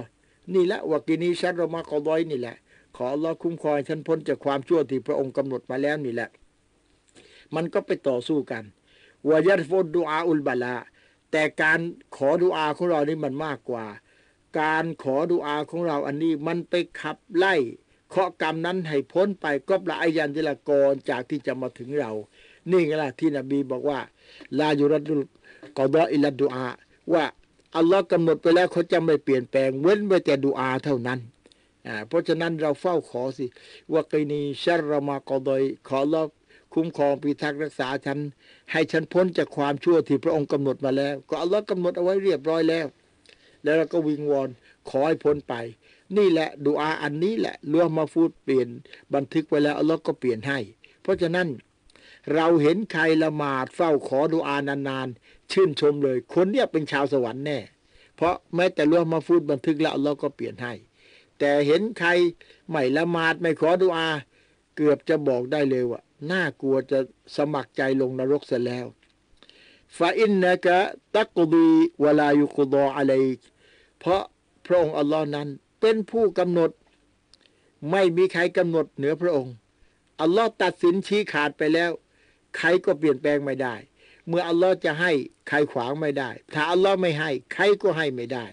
[0.54, 2.56] นี่แหละวากินีชัดเรามากอดอยนี่แหละ
[2.96, 6.30] ขออัลลอฮ์คุ้มครองให้ฉันพ้นจากความชั่วที่พระองค์กำหนดมาแล้วนี่แหละ
[7.56, 8.64] มันก็ไปต่อสู้กัน
[9.30, 10.76] วายัดฟดดูอาอุลบาลา
[11.38, 11.80] แต่การ
[12.16, 13.86] ขอดุอาของเรานี่มันมากกว่า
[14.60, 17.56] การขอดุอาของเราอันนี้มันไปขับไล่
[18.10, 22.12] เคราะห์กรรมนั้นให้พ้นไปก็ละอายันทิละกรจากที่จะมาถึงเรา
[22.70, 24.00] นี่ไงล่ะที่นบีบอกว่า
[24.60, 25.22] ลายุรัดุล
[25.78, 26.68] กอดออิลัดดุอา
[27.14, 27.26] ว่า
[27.78, 31.20] อัลลอฮ์กำหนดไปแล้วเขาจะไม่เปลี่ยนแปลง เว้นไว้แต่ดุอาเท่านั้น
[31.88, 33.46] อ่าเพราะฉะนั้นเราเฝ้าขอสิ
[33.94, 36.24] ว่ากินีชัรรมากอดอยขอลอ
[36.76, 38.20] คุ้มครองพิทักษ์รักษาฉัน
[38.72, 42.86] ให้ฉันพ้นจากความชั่วที่พระองค์กำหนดมาแล้ว ก็อัลลอฮ์กำหนดเอาไว้เรียบร้อยแล้ว
[43.64, 44.50] แล้วเราก็วิงวอน
[44.90, 45.54] ขอให้พ้นไป
[46.18, 48.68] นี่แหละดูอาอันนี้แหละล้วมาฟูดเปลี่ยน
[49.14, 50.60] บันทึกไว้แล้วอัลลอฮ์ก็เปลี่ยนให้
[51.02, 51.48] เพราะฉะนั้น
[52.34, 57.60] เราเห็นใครละหมาดเฝ้าขอดูอานานๆชื่นชมเลย คนเนี้ยเป็นชาวสวรรค์แน่
[58.16, 60.74] เพราะแม้แต่ล้วมาฟูดบันทึกแล้วอัลลอฮ์ก็เปลี่ยนให้
[61.40, 62.10] แต่เห็นใคร
[62.70, 64.08] ไม่ละหมาดไม่ขอดูอา
[64.76, 66.02] เกือบจะบอกได้เลยว่า
[66.32, 67.00] น่ากลัวจะ
[67.38, 68.86] สมัครใจลงนรกเสียแล้ว
[69.98, 70.78] ฟาอินนะกะ
[71.16, 71.70] ตักดี
[72.04, 73.14] วลายุกดออะไร
[74.00, 74.24] เพราะ
[74.66, 75.48] พระองค์อัลลอฮ์นั้น
[75.82, 76.72] เป็นผู้กำหนด
[77.92, 79.54] ไม่มีใครกำหนดเหนือพระองค์
[80.22, 81.92] อัลลอฮ์ตัดสินชี้ขาดไปแล้ว
[82.58, 83.76] ใครก็เปลี่ยนแปลงไม่ได้
[84.28, 85.12] เมื่ออัลลอฮ์จะให้
[85.48, 88.46] ใครขวางไม่ได้ ถ้าอัลลอฮ์ไม่ให้ ใครก็ให้ไม่ได้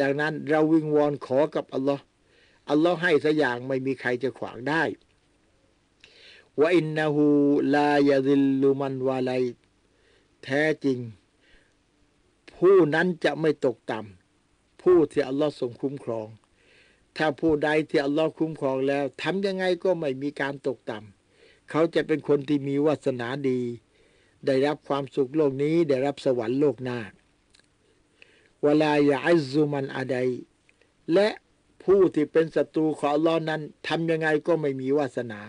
[0.00, 2.02] ดังนั้นเราวิงวอนขอกับอัลลอฮ์
[2.70, 4.82] อัลลอฮ์ให้สักอย่างไม่มีใครจะขวางได้
[6.58, 7.26] ว่าอินนาหู
[7.74, 9.32] ลายาดิลลุมันวาไล
[10.44, 10.98] แท้จริง
[12.56, 16.28] ผู้นั้นจะไม่ตกต่ำผู้ที่อัลลอฮ์ทรงคุ้มครอง
[17.16, 23.60] ถ้าผู้ใดที่อัลลอฮ์คุ้มครองแล้วทำยังไงก็ไม่มีการตกต่ำเขาจะเป็นคนที่มีวาสนาดี
[24.46, 26.98] ได้รับความสุขโลกนี้ ได้รับสวรรค์โลกหน้า
[28.62, 30.16] เวลายาอิซุมันอาได
[31.12, 31.28] และ
[31.84, 35.40] ผู้ที่เป็นศัตรูของอัลลอฮ์นั้นทำยังไงก็ไม่มีวาสนา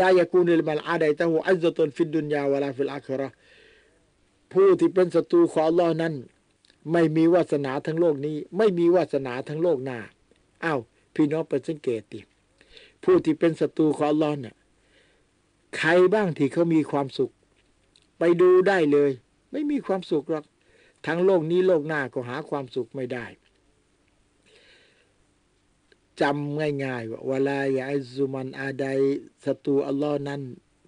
[0.00, 3.28] لا يكون لمن عاديته عزة في الدنيا ولا في الآخرة
[4.52, 6.14] ผู้ที่เป็นศัตรูของอัลลอฮ์นั้น
[6.92, 9.98] ไม่มีวาสนาทั้งโลกนี้ ไม่มีวาสนาทั้งโลกหน้า
[10.64, 10.80] อ้าว
[11.14, 12.20] พี่น้องไปสังเกตดิ
[13.04, 14.54] ผู้ที่เป็นศัตรูของอัลลอฮ์เนี่ย
[15.76, 17.30] ใครบ้างที่เขามีความสุข
[18.18, 19.10] ไปดูได้เลย
[19.52, 20.44] ไม่มีความสุขหรอก
[21.06, 23.26] ทั้งโลกนี้โลกหน้าก็หาความสุขไม่ได้
[26.20, 27.84] จำง่ายๆว่าเวลาอยา
[28.14, 28.86] ซุมันอาใด
[29.44, 30.40] ศัตรูอัลลอฮ์นั้น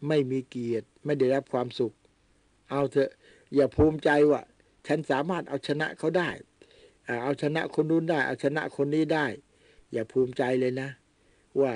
[0.08, 1.92] ไม่มีเกียรติ ไม่ได้รับความสุข
[2.70, 3.10] เอาเถอะ
[3.54, 4.40] อย่าภูมิใจว่า
[4.86, 6.30] ฉันสามารถเอาชนะเขาได้
[7.24, 9.26] เอาชนะคนนู้นได้ เอาชนะคนนี้ได้
[9.92, 10.88] อย่าภูมิใจเลยนะ
[11.60, 11.72] ว่า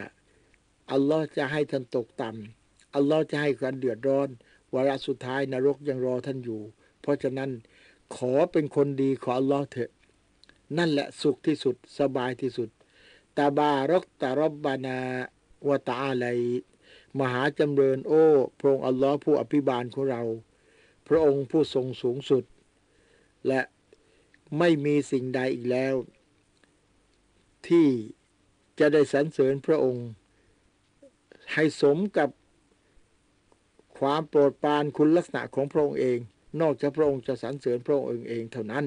[0.92, 4.28] อัลลอฮ์จะให้ท่านตกต่ำอัลลอฮ์จะให้ความเดือดร้อน
[4.74, 6.60] วาระสุดท้ายนรกยังรอท่านอยู่
[7.00, 7.50] เพราะฉะนั้น
[8.16, 9.90] ขอเป็นคนดีขออัลลอฮ์เถอะ
[10.78, 12.68] นั่นแหละสุขที่สุดสบายที่สุด
[13.40, 14.98] ตาบารกตารบบานา
[15.68, 16.26] วตาอะไร
[17.18, 18.24] มหาจำเริญโอ้
[18.58, 20.22] พระองค์อัลลอฮ์ผู้อภิบาลของเรา
[21.08, 22.44] พระองค์ผู้ทรงสูงสุด
[23.46, 23.60] และ
[24.58, 25.94] ไม่มีสิ่งใดอีกแล้ว
[27.68, 27.88] ที่
[28.78, 30.06] จะได้สรรเสริญพระองค์
[31.52, 32.30] ให้สมกับ
[33.98, 36.18] ความโปรดปรานคุณลักษณะของพระองค์เอง
[36.60, 38.84] นอกจากพระองค์จะสรรเสริญพระองค์เองเท่านั้น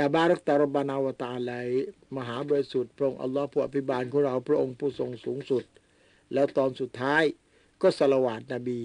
[0.00, 1.52] แต่บารักตารบานาวตาไหล
[2.16, 5.64] มหาบริสุทธิ์พระองค์อัลลอฮ์ผู้อภิบาลของเราพระองค์ผู้ทรงสูงสุด
[6.32, 7.24] แล้วตอนสุดท้าย
[7.82, 8.78] ก็สละวาดนบี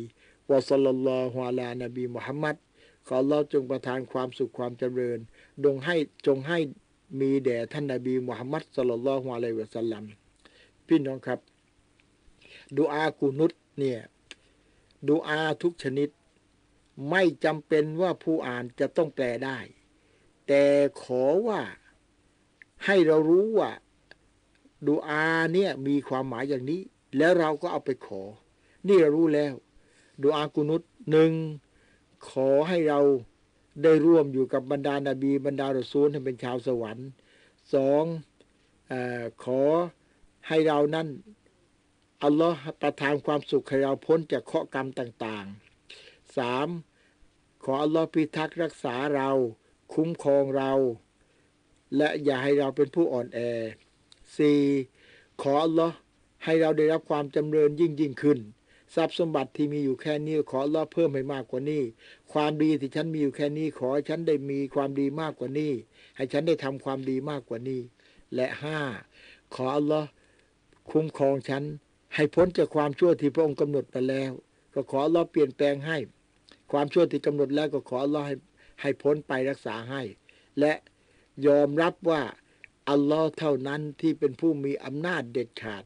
[0.51, 2.55] วะสัลลัลลอฮุอะลานบีมุฮัมมัด
[3.07, 5.19] ขออัลลอฮ์จงประทานความสุขความเจริญ
[5.63, 5.95] ดงให้
[6.27, 6.59] จงให้
[7.19, 10.03] มีแด่ท่านนบีมุฮัมมัดสัลลัลลอฮุอะลัยวะสัลลัม
[10.87, 11.39] พี่น้องครับ
[12.77, 13.99] ดูอากุนุตเนี่ย
[15.07, 16.09] ดูอาทุกชนิด
[17.09, 19.59] ไม่จำเป็นว่าผู้อ่านจะต้องแปลได้
[20.47, 20.63] แต่
[21.03, 21.61] ขอว่า
[22.85, 23.71] ให้เรารู้ว่า
[24.87, 26.81] ดูอาเนี่ยมีความหมายอย่างนี้
[27.17, 28.21] แล้วเราก็เอาไปขอ
[28.87, 29.53] นี่เรารู้แล้ว
[30.21, 30.81] ดูอากุนุต
[31.11, 31.31] หนึ่ง
[32.29, 32.99] ขอให้เรา
[33.83, 37.07] ได้ร่วมอยู่กับบรรดานาบีบรรดารซูลให้เป็นชาวสวรรค์
[37.73, 38.03] สอง
[38.91, 38.93] อ
[39.43, 39.61] ขอ
[40.47, 41.07] ให้เรานั้น
[42.23, 46.67] อัลลอฮ์ประทานความสุขให้เราพ้นจากเคราะห์กรรมต่างๆสาม
[47.63, 49.29] ขออัลลอฮ์พิทักษ์รักษาเรา
[49.93, 50.71] คุ้มครองเรา
[51.97, 53.39] และอย่าให้เราเป็นผู้อ่อนแอ
[54.61, 55.41] 4.
[55.41, 55.95] ขออัลลอฮ์
[56.43, 58.39] ให้เราได้รับความจำเริญยิ่งยิ่งขึ้น
[58.95, 61.83] ทรัพย์สมบัติที่มีอยู่แค่นี้ขออัลลอฮ์เพิ่มให้มากกว่านี้
[62.33, 65.71] ความดีที่ฉันมีอยู่แค่นี้ขอให้ฉันได้มีความดีมากกว่านี้
[66.15, 67.81] ให้ฉันได้ทำความดีมากกว่านี้
[68.35, 68.79] และห้า
[69.53, 70.07] ขออัลลอฮ์
[70.91, 71.63] คุ้มครองฉัน
[72.15, 74.31] ให้พ้นจากความชั่วที่พระองค์กำหนดมาแล้ว
[74.73, 75.97] ก็ขออัลลอฮ์เปลี่ยนแปลงให้
[76.71, 78.35] ความชั่วที่กำหนดแล้วก็ขออัลลอฮ์ให้
[78.81, 80.01] ให้พ้นไปรักษาให้
[80.59, 80.73] และ
[81.47, 82.21] ยอมรับว่า
[82.89, 85.83] อัลลอฮ์เท่านั้นที่เป็นผู้มีอำนาจเด็ดขาด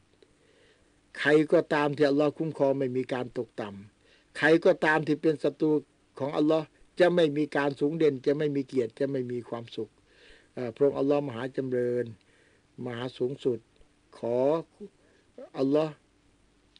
[1.18, 5.70] ใครก็ตามที่อัลลอฮ์คุ้มครองไม่มีการตกต่ำใครก็ตามที่เป็นศัตรู
[6.18, 6.66] ของอัลลอฮ์
[7.00, 9.90] จะไม่มีการสูงเด่น จะไม่มีเกียรติจะไม่มีความสุข
[10.76, 12.04] พระองค์อัลลอฮ์มหาจำเริญ
[12.84, 13.58] มหาสูงสุด
[14.18, 14.38] ขอ
[15.58, 15.94] อัลลอฮ์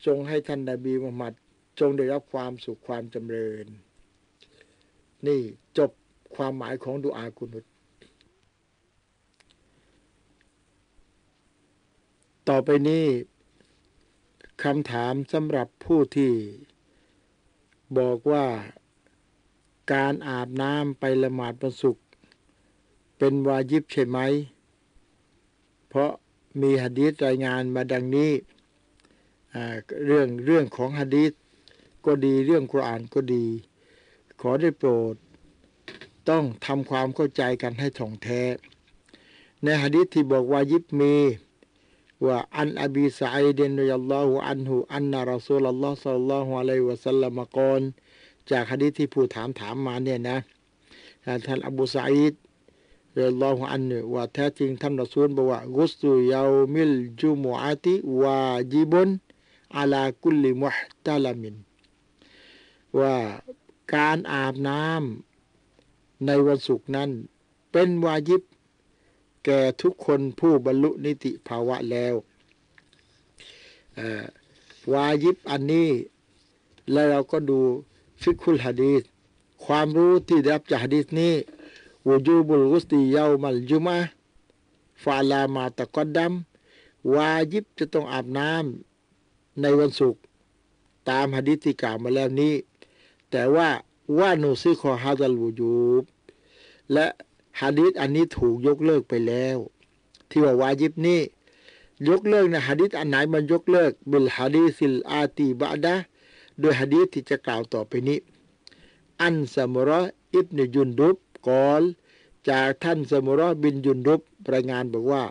[0.06, 1.34] จงให้ท่านนบีมุฮัมมัด
[1.80, 3.66] จงได้รับความสุขความจำเริญ
[5.26, 5.40] นี่
[5.78, 5.90] จบ
[6.34, 7.64] ความหมายของดุอากุนุต
[12.48, 13.06] ต่อไปนี้
[14.62, 16.32] คำถามสำหรับผู้ที่
[17.98, 18.46] บอกว่า
[19.92, 22.04] การอาบน้ำไปละหมาดวันศุกร์
[23.18, 24.18] เป็นวาญิบใช่ไหม
[25.88, 26.12] เพราะ
[26.60, 28.32] มีหะดีษรายงานมาดังนี้
[30.06, 31.32] เรื่องเรื่องของหะดีษ
[32.06, 33.44] ก็ดีเรื่องกุรอานก็ดี
[34.40, 35.16] ขอได้โปรด
[36.28, 38.42] ต้องทำความเข้าใจกันให้ถ่องแท้
[39.62, 41.14] ในหะดีษที่บอกว่ายิบมี
[42.26, 47.82] ว่าอันอบีสายเดนยัลลอฮุอันหูอันนารอซูลลอฮ์สัลลัลลอฮุอะลัยวะสัลลัมกอน
[48.50, 50.38] จากหะดีษที่ผู้ถามถามมาเนี่ยนะ
[51.46, 52.34] ท่านอบูสัยด
[53.14, 56.42] เรลอฮุอันเนี่ยว่าแท้จริงท่านรอซูลบอกว่ากุสตุยา
[56.74, 58.38] มิลจุมอาติวา
[58.72, 59.08] จิบุน
[59.76, 61.54] อาลากุลิมุฮตาลามิน
[62.98, 63.14] ว่า
[63.94, 65.29] การอาบน้ำ
[66.26, 67.10] ในวันศุกร์นั้น
[67.72, 68.42] เป็นวาญิบ
[69.44, 72.14] แก่ทุกคนผู้บรรลุนิติภาวะแล้ว
[74.92, 75.90] วาญิบอันนี้
[76.92, 77.60] แล้วเราก็ดู
[78.22, 79.02] ฟิกุลฮะดีษ
[79.64, 81.34] ความรู้ที่ได้รับจากฮะดีษนี้
[82.06, 83.98] วูจูบุลกุสติเยามัลจุมะ
[85.02, 86.32] ฟาลามาตะกอดดัม
[87.14, 90.22] วาญิบจะต้องอาบน้ำในวันศุกร์
[91.08, 92.54] ตามฮะดีษที่กล่าวมาแล้วนี้
[93.30, 93.68] แต่ว่า
[94.18, 96.04] ونسخ هذا الوجوب
[96.92, 97.06] และ
[97.60, 99.58] ฮะดีษอันนี้ถูกยกเลิกไปแล้ว
[100.30, 101.20] ที่ว่าวาจิบนี้
[102.08, 105.94] ยกเลิกนะฮะดีษอันไหนมันยกเลิกبالحديث الآتي بعده
[106.58, 108.18] โดยฮะดีษที่จะกล่าวต่อไปนี้
[109.22, 111.16] عن سمرة ابن جندب
[111.48, 111.82] قال
[112.48, 114.20] จากท่านสมุเราะฮ์บินยุนดุบ
[114.52, 115.24] รายงานบอกว่า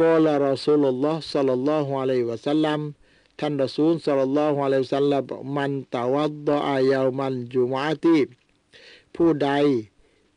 [0.00, 2.80] قال رسول الله صلى الله عليه وسلم
[3.40, 5.24] ท่านรอซูลสัลลัลลอฮุอะลัยฮิวะสัลลัม
[5.56, 8.18] มันตะวัดดออายามันจุมาตี
[9.16, 9.50] ผู้ใด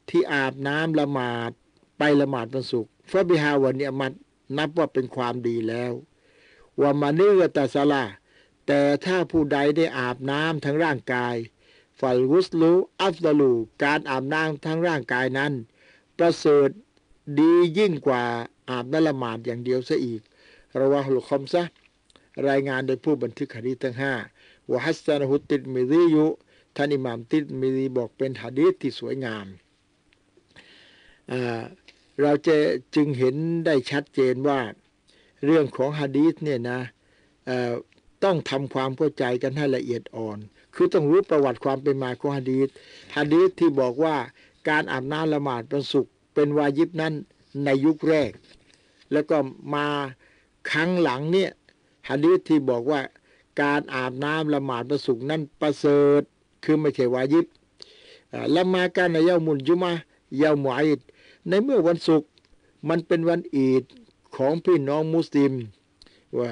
[0.09, 1.51] ที่อาบน้ำละหมาด
[1.97, 4.13] ไปละหมาดวันศุกร์ฟะบิฮาวันเนี่ยมัด
[4.57, 5.91] นับว่าเป็นความดีแล้ว
[6.81, 8.03] ว่ามานิกตาสลา
[8.67, 11.35] แต่ถ้าผู้ใดได้อาบน้ำทั้งร่างกาย
[11.99, 13.51] ฟัลกุสลูอัฟดลู
[13.83, 15.53] การอาบน้ำทั้งร่างกายนั้น
[16.17, 16.69] ประเสริฐ
[17.39, 18.23] ดียิ่งกว่า
[18.69, 20.21] อาบน้ำละหมาดอย่างเดียวซะอีก
[20.79, 21.63] ระวะฮุลคอมซะ
[22.49, 24.13] รายงานโดยผู้บันทึกหะดีษทั้งห้า
[24.71, 26.27] วะฮัสซานฮุติดมิซียุ
[26.75, 29.45] ท่านอิหม่ามติดมิซีบอกเป็นหะดีษที่สวยงาม
[32.21, 32.55] เราจะ
[32.95, 34.59] จึงเห็นได้ชัดเจนว่า
[35.45, 36.79] เรื่องของฮะดีษเนี่ยนะ
[38.23, 40.37] ต้องทำความเข้าใจกันให้ละเอียดอ่อน
[40.75, 42.67] คือต้องรู้ประวัติความเป็นมาของฮะดีษ
[43.17, 44.15] ฮะดีษที่บอกว่า
[44.69, 47.13] การอาบน้ำละหมาดวันศุกร์เป็นวาญิบนั้น
[47.65, 48.31] ในยุคแรก
[49.11, 49.37] แล้วก็
[49.75, 49.87] มา
[50.71, 51.49] ครั้งหลังเนี่ย
[52.09, 53.01] ฮะดีษที่บอกว่า
[53.61, 56.21] การอาบน้ำละหมาดวันศุกนั้นประเสริฐ
[56.63, 57.45] คือไม่ใช่วาญิบ
[58.55, 59.91] ละมาการในเยามุนจุมา
[60.37, 60.99] เยามุอิด
[61.47, 62.29] ในเมื่อวันศุกร์
[62.89, 63.83] มันเป็นวันอีด
[64.35, 65.53] ของพี่น้องมุสลิม
[66.39, 66.51] ว่า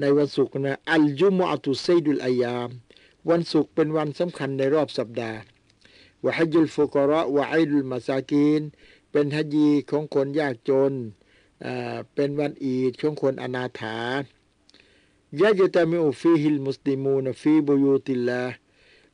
[0.00, 2.68] ในวันศุกร์นะอัลจุมอะตุไซดุลอายาม
[3.30, 5.38] วันศุกร์เป็นวันสำคัญในรอบสัปดาห์
[6.24, 8.62] وحج الفقراء وعيد المساكين
[9.10, 10.92] เป็นฮัจญีของคนยากจน
[12.14, 13.98] เป็นวันอีดของคนอนาถา
[15.40, 18.42] يجتمع فيه المسلمون في بيوت الله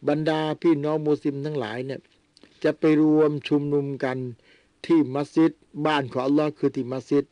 [0.08, 2.00] บรรดาพี่น้องมุสลิมทั้งหลายเนี่ย
[2.64, 4.18] จะไปรวมชุมนุมกัน
[4.86, 5.52] ที่มัสยิด
[5.86, 7.24] บ้านของอัลลอฮ์คือที่มัสยิด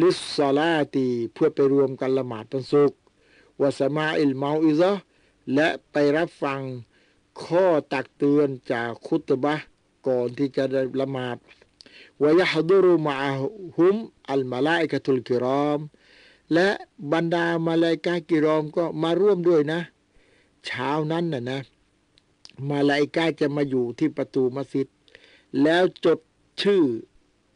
[0.00, 2.98] للصلاةเพื่อไปรวมกันละหมาดวันศุกร์
[3.60, 4.92] วะสมาอิลเมาอิซะ
[5.54, 6.60] และไปรับฟัง
[7.44, 9.54] ข้อตักเตือนจากคุตบะ
[10.06, 11.36] ก่อนที่จะได้ละหมาด
[12.22, 13.14] วะยะฮดุรุมา
[13.76, 13.96] ฮุม
[14.30, 15.80] อัลมาลาอิกะตุลกิรอม
[16.52, 16.68] และ
[17.12, 19.80] บรรดามาลาอิกากิรอมก็มาร่วมด้วยนะ
[20.66, 21.60] เช้านั้นน่ะนะ
[22.70, 24.88] มาลาอิกาจะมาอยู่ที่ประตูมัสยิด
[25.62, 26.18] แล้วจด
[26.62, 26.82] ชื่อ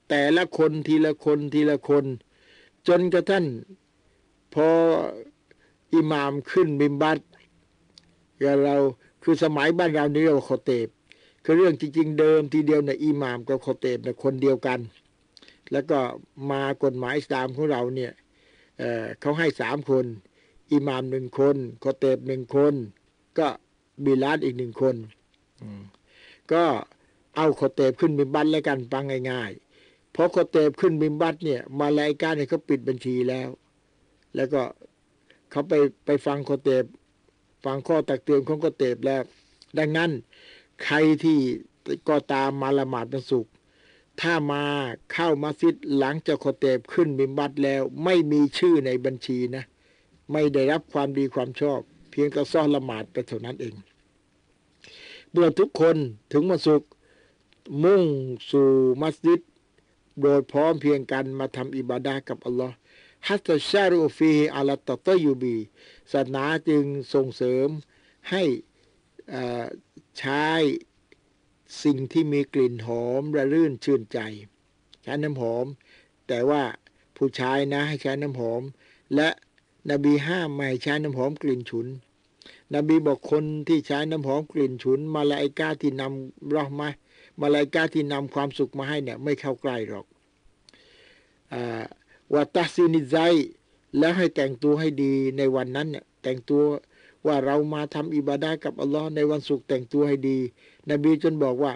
[0.09, 2.05] แต่ละคนทีละคนทีละคน
[2.89, 3.45] จนกระทั่ง
[4.55, 4.69] พอ
[5.95, 7.19] อิหมามขึ้นบิมบัต
[8.43, 8.77] กับเรา
[9.23, 10.89] คือสมัยบ้านเรานี่เราโคเตบ
[11.51, 14.81] คือเรื่องจริงๆเดิมทีเดียวในะอิหมามกับโคเตบนะคนเดียวกัน
[15.73, 15.99] แล้วก็
[16.51, 18.13] มากฎหมายอิสลามของเราเนี่ย
[18.79, 20.05] เอ่อเขาให้สามคน
[20.73, 22.75] อิหมามหนึ่งคนโคเตบหนึ่งคน
[23.39, 23.49] ก็
[24.05, 24.95] บิลาดอีกหนึ่งคน
[25.63, 25.83] อืม
[26.53, 26.65] ก็
[27.37, 33.49] เอาโคเตบขึ้นมิมบัรแล้วกันฟังง่ายๆเพราะโคเตบขึ้นมิมบัรเนี่ยมลาอิกะฮ์เนี่ยเขาปิดบัญชีแล้ว
[34.35, 34.63] แล้วก็
[35.51, 35.73] เขาไป
[36.07, 36.85] ไปฟังโคเตบ
[37.65, 39.23] ฟังข้อตักเตือนของโคเตบแล้ว
[39.79, 40.11] ดังนั้น
[40.85, 41.39] ใครที่
[42.09, 43.53] ก็ตามมาละหมาดวันศุกร์
[44.21, 44.63] ถ้ามา
[45.13, 49.65] เข้ามัสยิดหลังจากโคเตบขึ้นมิมบัรแล้ว ไม่มีชื่อในบัญชีนะ
[50.33, 53.75] ไม่ได้รับความดีความชอบ เพียงแต่ซ่อนละหมาดไปเท่านั้นเอง
[55.31, 55.97] เมื่อทุกคน
[56.33, 56.91] ถึงวันศุกร์
[57.85, 58.03] มุ่ง
[58.51, 58.71] สู่
[59.03, 59.41] มัสยิด
[60.21, 62.75] โดยพร้อมเพียงกันมาทำอิบาดากับอัลลอฮ์
[63.27, 65.57] ฮัตตชารุฟีอัลตตยูบี
[66.13, 67.69] ศาสนาจึงส่งเสริม
[68.31, 68.43] ให้
[69.35, 69.65] อ่อ
[70.19, 70.45] ใช้
[71.85, 74.19] สิ่งที่มีกลิ่นหอมระรื่นชื่นใจ
[75.03, 75.67] ใช้น้ำหอม
[76.29, 76.63] แต่ว่า
[77.17, 78.63] ผู้ชายนะให้ใช้น้ำหอม
[79.15, 79.29] และ
[79.91, 81.87] นบีห้ามไม่ให้ใช้น้ำหอมกลิ่นฉุน
[82.75, 86.89] นบีบอกคนที่ใช้น้ำหอมกลิ่นฉุน มาลาอิกาที่นำราะห์มา
[87.41, 90.07] มาลาอิกาที่นำความสุขมาให้เนี่ยไม่เข้าใกล้หรอก
[91.53, 91.55] อ
[92.33, 93.17] ว่าตัสซินิไซ
[93.99, 96.63] แล้วให้แต่งตัวให้ดีในวันนั้นเนี่ยแต่งตัว
[97.27, 100.39] ว่าเรามาทำอิบาดากับอัลลอฮ์ในวันศุกร์แต่งตัวให้ดี
[100.91, 101.73] นบีจนบอกว่า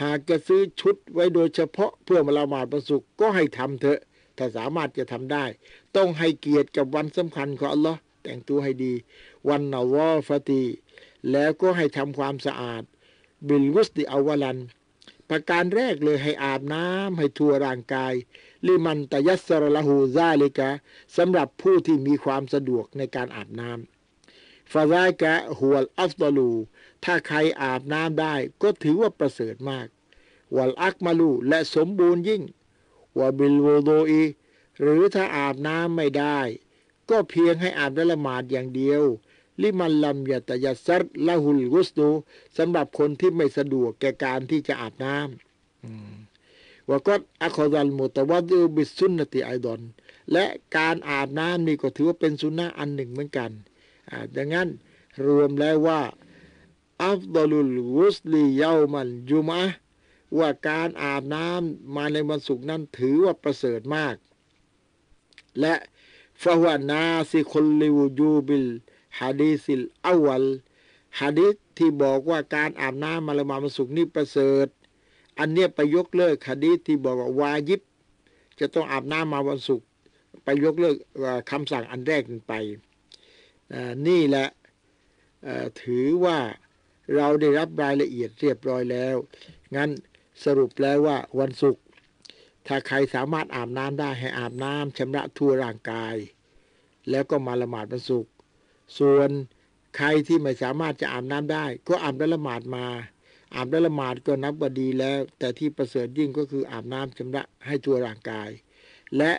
[0.00, 4.00] หากจะซื้อชุดไว้โดยเฉพาะเพื่อมาละหมาดวันศุกร์ก็ให้ทำเถอะ
[4.36, 5.44] ถ้าสามารถจะทำได้
[5.96, 8.92] ต้องให้เกียรติกับวันสำคัญของอัลลอฮ์แต่งตัวให้ดี
[9.48, 10.64] วันนาวอฟาตี
[11.30, 12.82] แล้วก็ให้ทำความสะอาด
[13.48, 14.58] บิลกุสติอาวลัน
[15.30, 18.14] ประการแรกเลยให้อาบน้ำให้ทั่วร่างกาย
[18.66, 20.70] ลิมันตยัสสรละหูซาลิกะ
[21.16, 23.95] สำหรับผู้ที่มีความสะดวกในการอาบน้ำ
[24.72, 26.50] ฟาซากะหัวอัฟตลู
[27.04, 29.86] ถ้าใครอาบน้ำได้ ก็ถือว่าประเสริฐมาก
[30.56, 32.42] วัลอักมาลูและสมบูรณ์ยิ่ง
[33.18, 34.22] วบิลโวโดอี
[34.80, 36.38] หรือถ้าอาบน้ำไม่ได้
[37.10, 39.02] ก็เพียงให้อาบละหมาดอย่างเดียว
[39.62, 42.08] ลิมันลัมยตยัสซัรละหุลกุสตู
[42.56, 46.14] สำหรับคนที่ไม่สะดวกแก่การที่จะอาบน้ำอืม
[46.88, 49.80] วก็อัคดัลมุตวัดอุบิสุนนติไอดอน
[50.32, 50.44] และ
[50.76, 53.50] การอาบน้ำนี่ก็ถือว่าเป็นสุนนะอันหนึ่งเหมือนกัน
[54.36, 54.68] ดังนั้น
[55.24, 56.00] รวมแล้วว่า
[57.04, 59.62] อัฟดลุลกุสลีเยามันจุมะ
[60.38, 64.16] ว่าการอาบน้ำมาในวันศุกร์นั้นถือว่าประเสริฐมาก
[65.60, 65.74] และ
[66.42, 68.68] ฟะฮวานาซิคลลิวจูบิล
[69.20, 70.46] ฮะดีซิลอวัล
[71.20, 74.66] ฮะดีษที่บอกว่าการอาบน้ำมาละมาวันศุกร์นี่ประเสริฐ
[75.38, 77.80] อันเนี้ยไปยกเลิกฮะดีษที่บอกว่าวายิบ
[78.58, 79.86] จะต้องอาบน้ำมาวันศุกร์
[80.44, 80.96] ไปยกเลิก
[81.50, 82.54] คำสั่งอันแรกไป
[84.06, 84.48] นี่แหละ
[85.82, 86.38] ถือว่า
[87.16, 89.16] เราได้รับรายละเอียดเรียบร้อยแล้ว
[89.76, 89.90] งั้น
[90.44, 91.82] สรุปแล้วว่าวันศุกร์
[92.66, 96.16] ถ้าใครสามารถอาบน้ำได้ให้อาบน้ำชำระทั่วร่างกาย
[97.10, 98.32] แล้วก็มาละหมาดวันศุกร์
[98.98, 99.30] ส่วน
[99.96, 102.86] ใครที่ไม่สามารถจะอาบน้ำได้ ก็อาบแล้วละหมาดมา
[103.54, 108.48] อาบแล้วละหมาดก็นับว่าดีแล้ว แต่ที่ประเสริฐยิ่งก็คืออาบน้ำชำระให้ทั่วร่างกาย
[109.16, 109.32] และ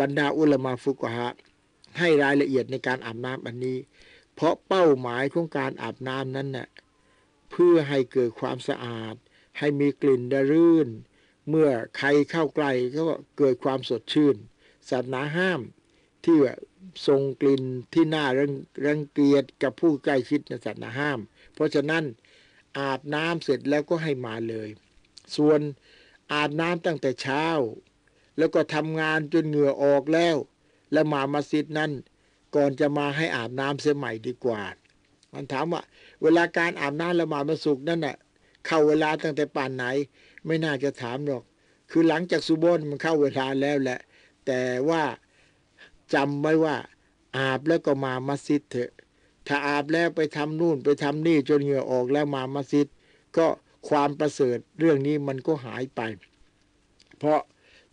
[0.00, 1.30] บรรดาอุลามาฟุกฮะ
[1.98, 3.78] ให้รายละเอียดในการอาบน้ำอันนี้
[4.34, 6.68] เพราะเป้าหมายของการอาบน้ำนั้นน่ะ
[7.50, 9.14] เพื่อให้เกิดความสะอาด
[9.58, 10.88] ให้มีกลิ่นดรื่น
[11.48, 11.68] เมื่อ
[11.98, 13.02] ใครเข้าใกล้ก็
[13.38, 14.36] เกิดความสดชื่น
[14.90, 15.60] ศาสนาห้าม
[16.24, 16.54] ที่ว่า
[17.06, 17.62] ทรงกลิ่น
[17.92, 18.52] ที่น่ารัง
[18.84, 21.20] รงเกียจกับผู้ใกล้ชิดในศาสนาห้าม
[21.54, 22.04] เพราะฉะนั้น
[22.78, 24.68] อาบน้ำเสร็จแล้วก็ให้มาเลย
[25.36, 25.60] ส่วน
[26.32, 27.46] อาบน้ำตั้งแต่เช้า
[28.38, 30.36] แล้วก็ทำงานจนเหงื่อออกแล้ว
[30.92, 31.90] แล้วมามัสยิดนั้น
[32.56, 34.60] ก่อนจะมาให้อาบน้ำเสียใหม่ดีกว่า
[35.32, 35.82] มันถามว่า
[36.22, 38.16] เวลาการอาบน้ำละหมาดมาสุกนั่นน่ะ
[38.66, 39.84] เข้าเวลาตั้งแต่ป่านไหน
[40.46, 41.42] ไม่น่าจะถามหรอก
[41.90, 44.00] คือหลังจากซุโบนมันเข้าเวลาแล้วแหละ
[44.46, 45.02] แต่ว่า
[46.14, 46.76] จำไว้ว่า
[47.36, 48.90] อาบแล้วก็มามัสยิดเถอะ
[49.46, 52.86] ถ้าอาบแล้วไปทำนู่นไปทำนี่จนเหงื่อออกแล้วมามัสยิด
[53.36, 53.46] ก็
[53.88, 56.00] ความประเสริฐเรื่องนี้มันก็หายไป
[57.18, 57.40] เพราะ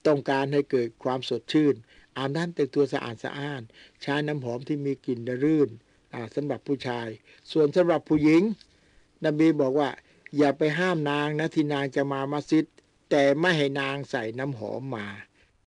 [0.08, 1.76] ต้องการให้เกิดความสดชื่น
[2.20, 3.62] อาบน้ำแต่งตัวสะอาดสะอ้าน
[4.02, 5.70] ใช้น้ำหอมที่มีกลิ่นรื่น
[6.14, 7.08] อ่าสำหรับผู้ชาย
[7.52, 8.42] ส่วนสำหรับผู้หญิง
[9.26, 9.90] นบีบอกว่า
[10.38, 12.66] อย่าไปห้ามนางนะที่นางจะมามัสยิด
[13.10, 15.08] แต่ไม่ให้นางใส่น้ำหอมมา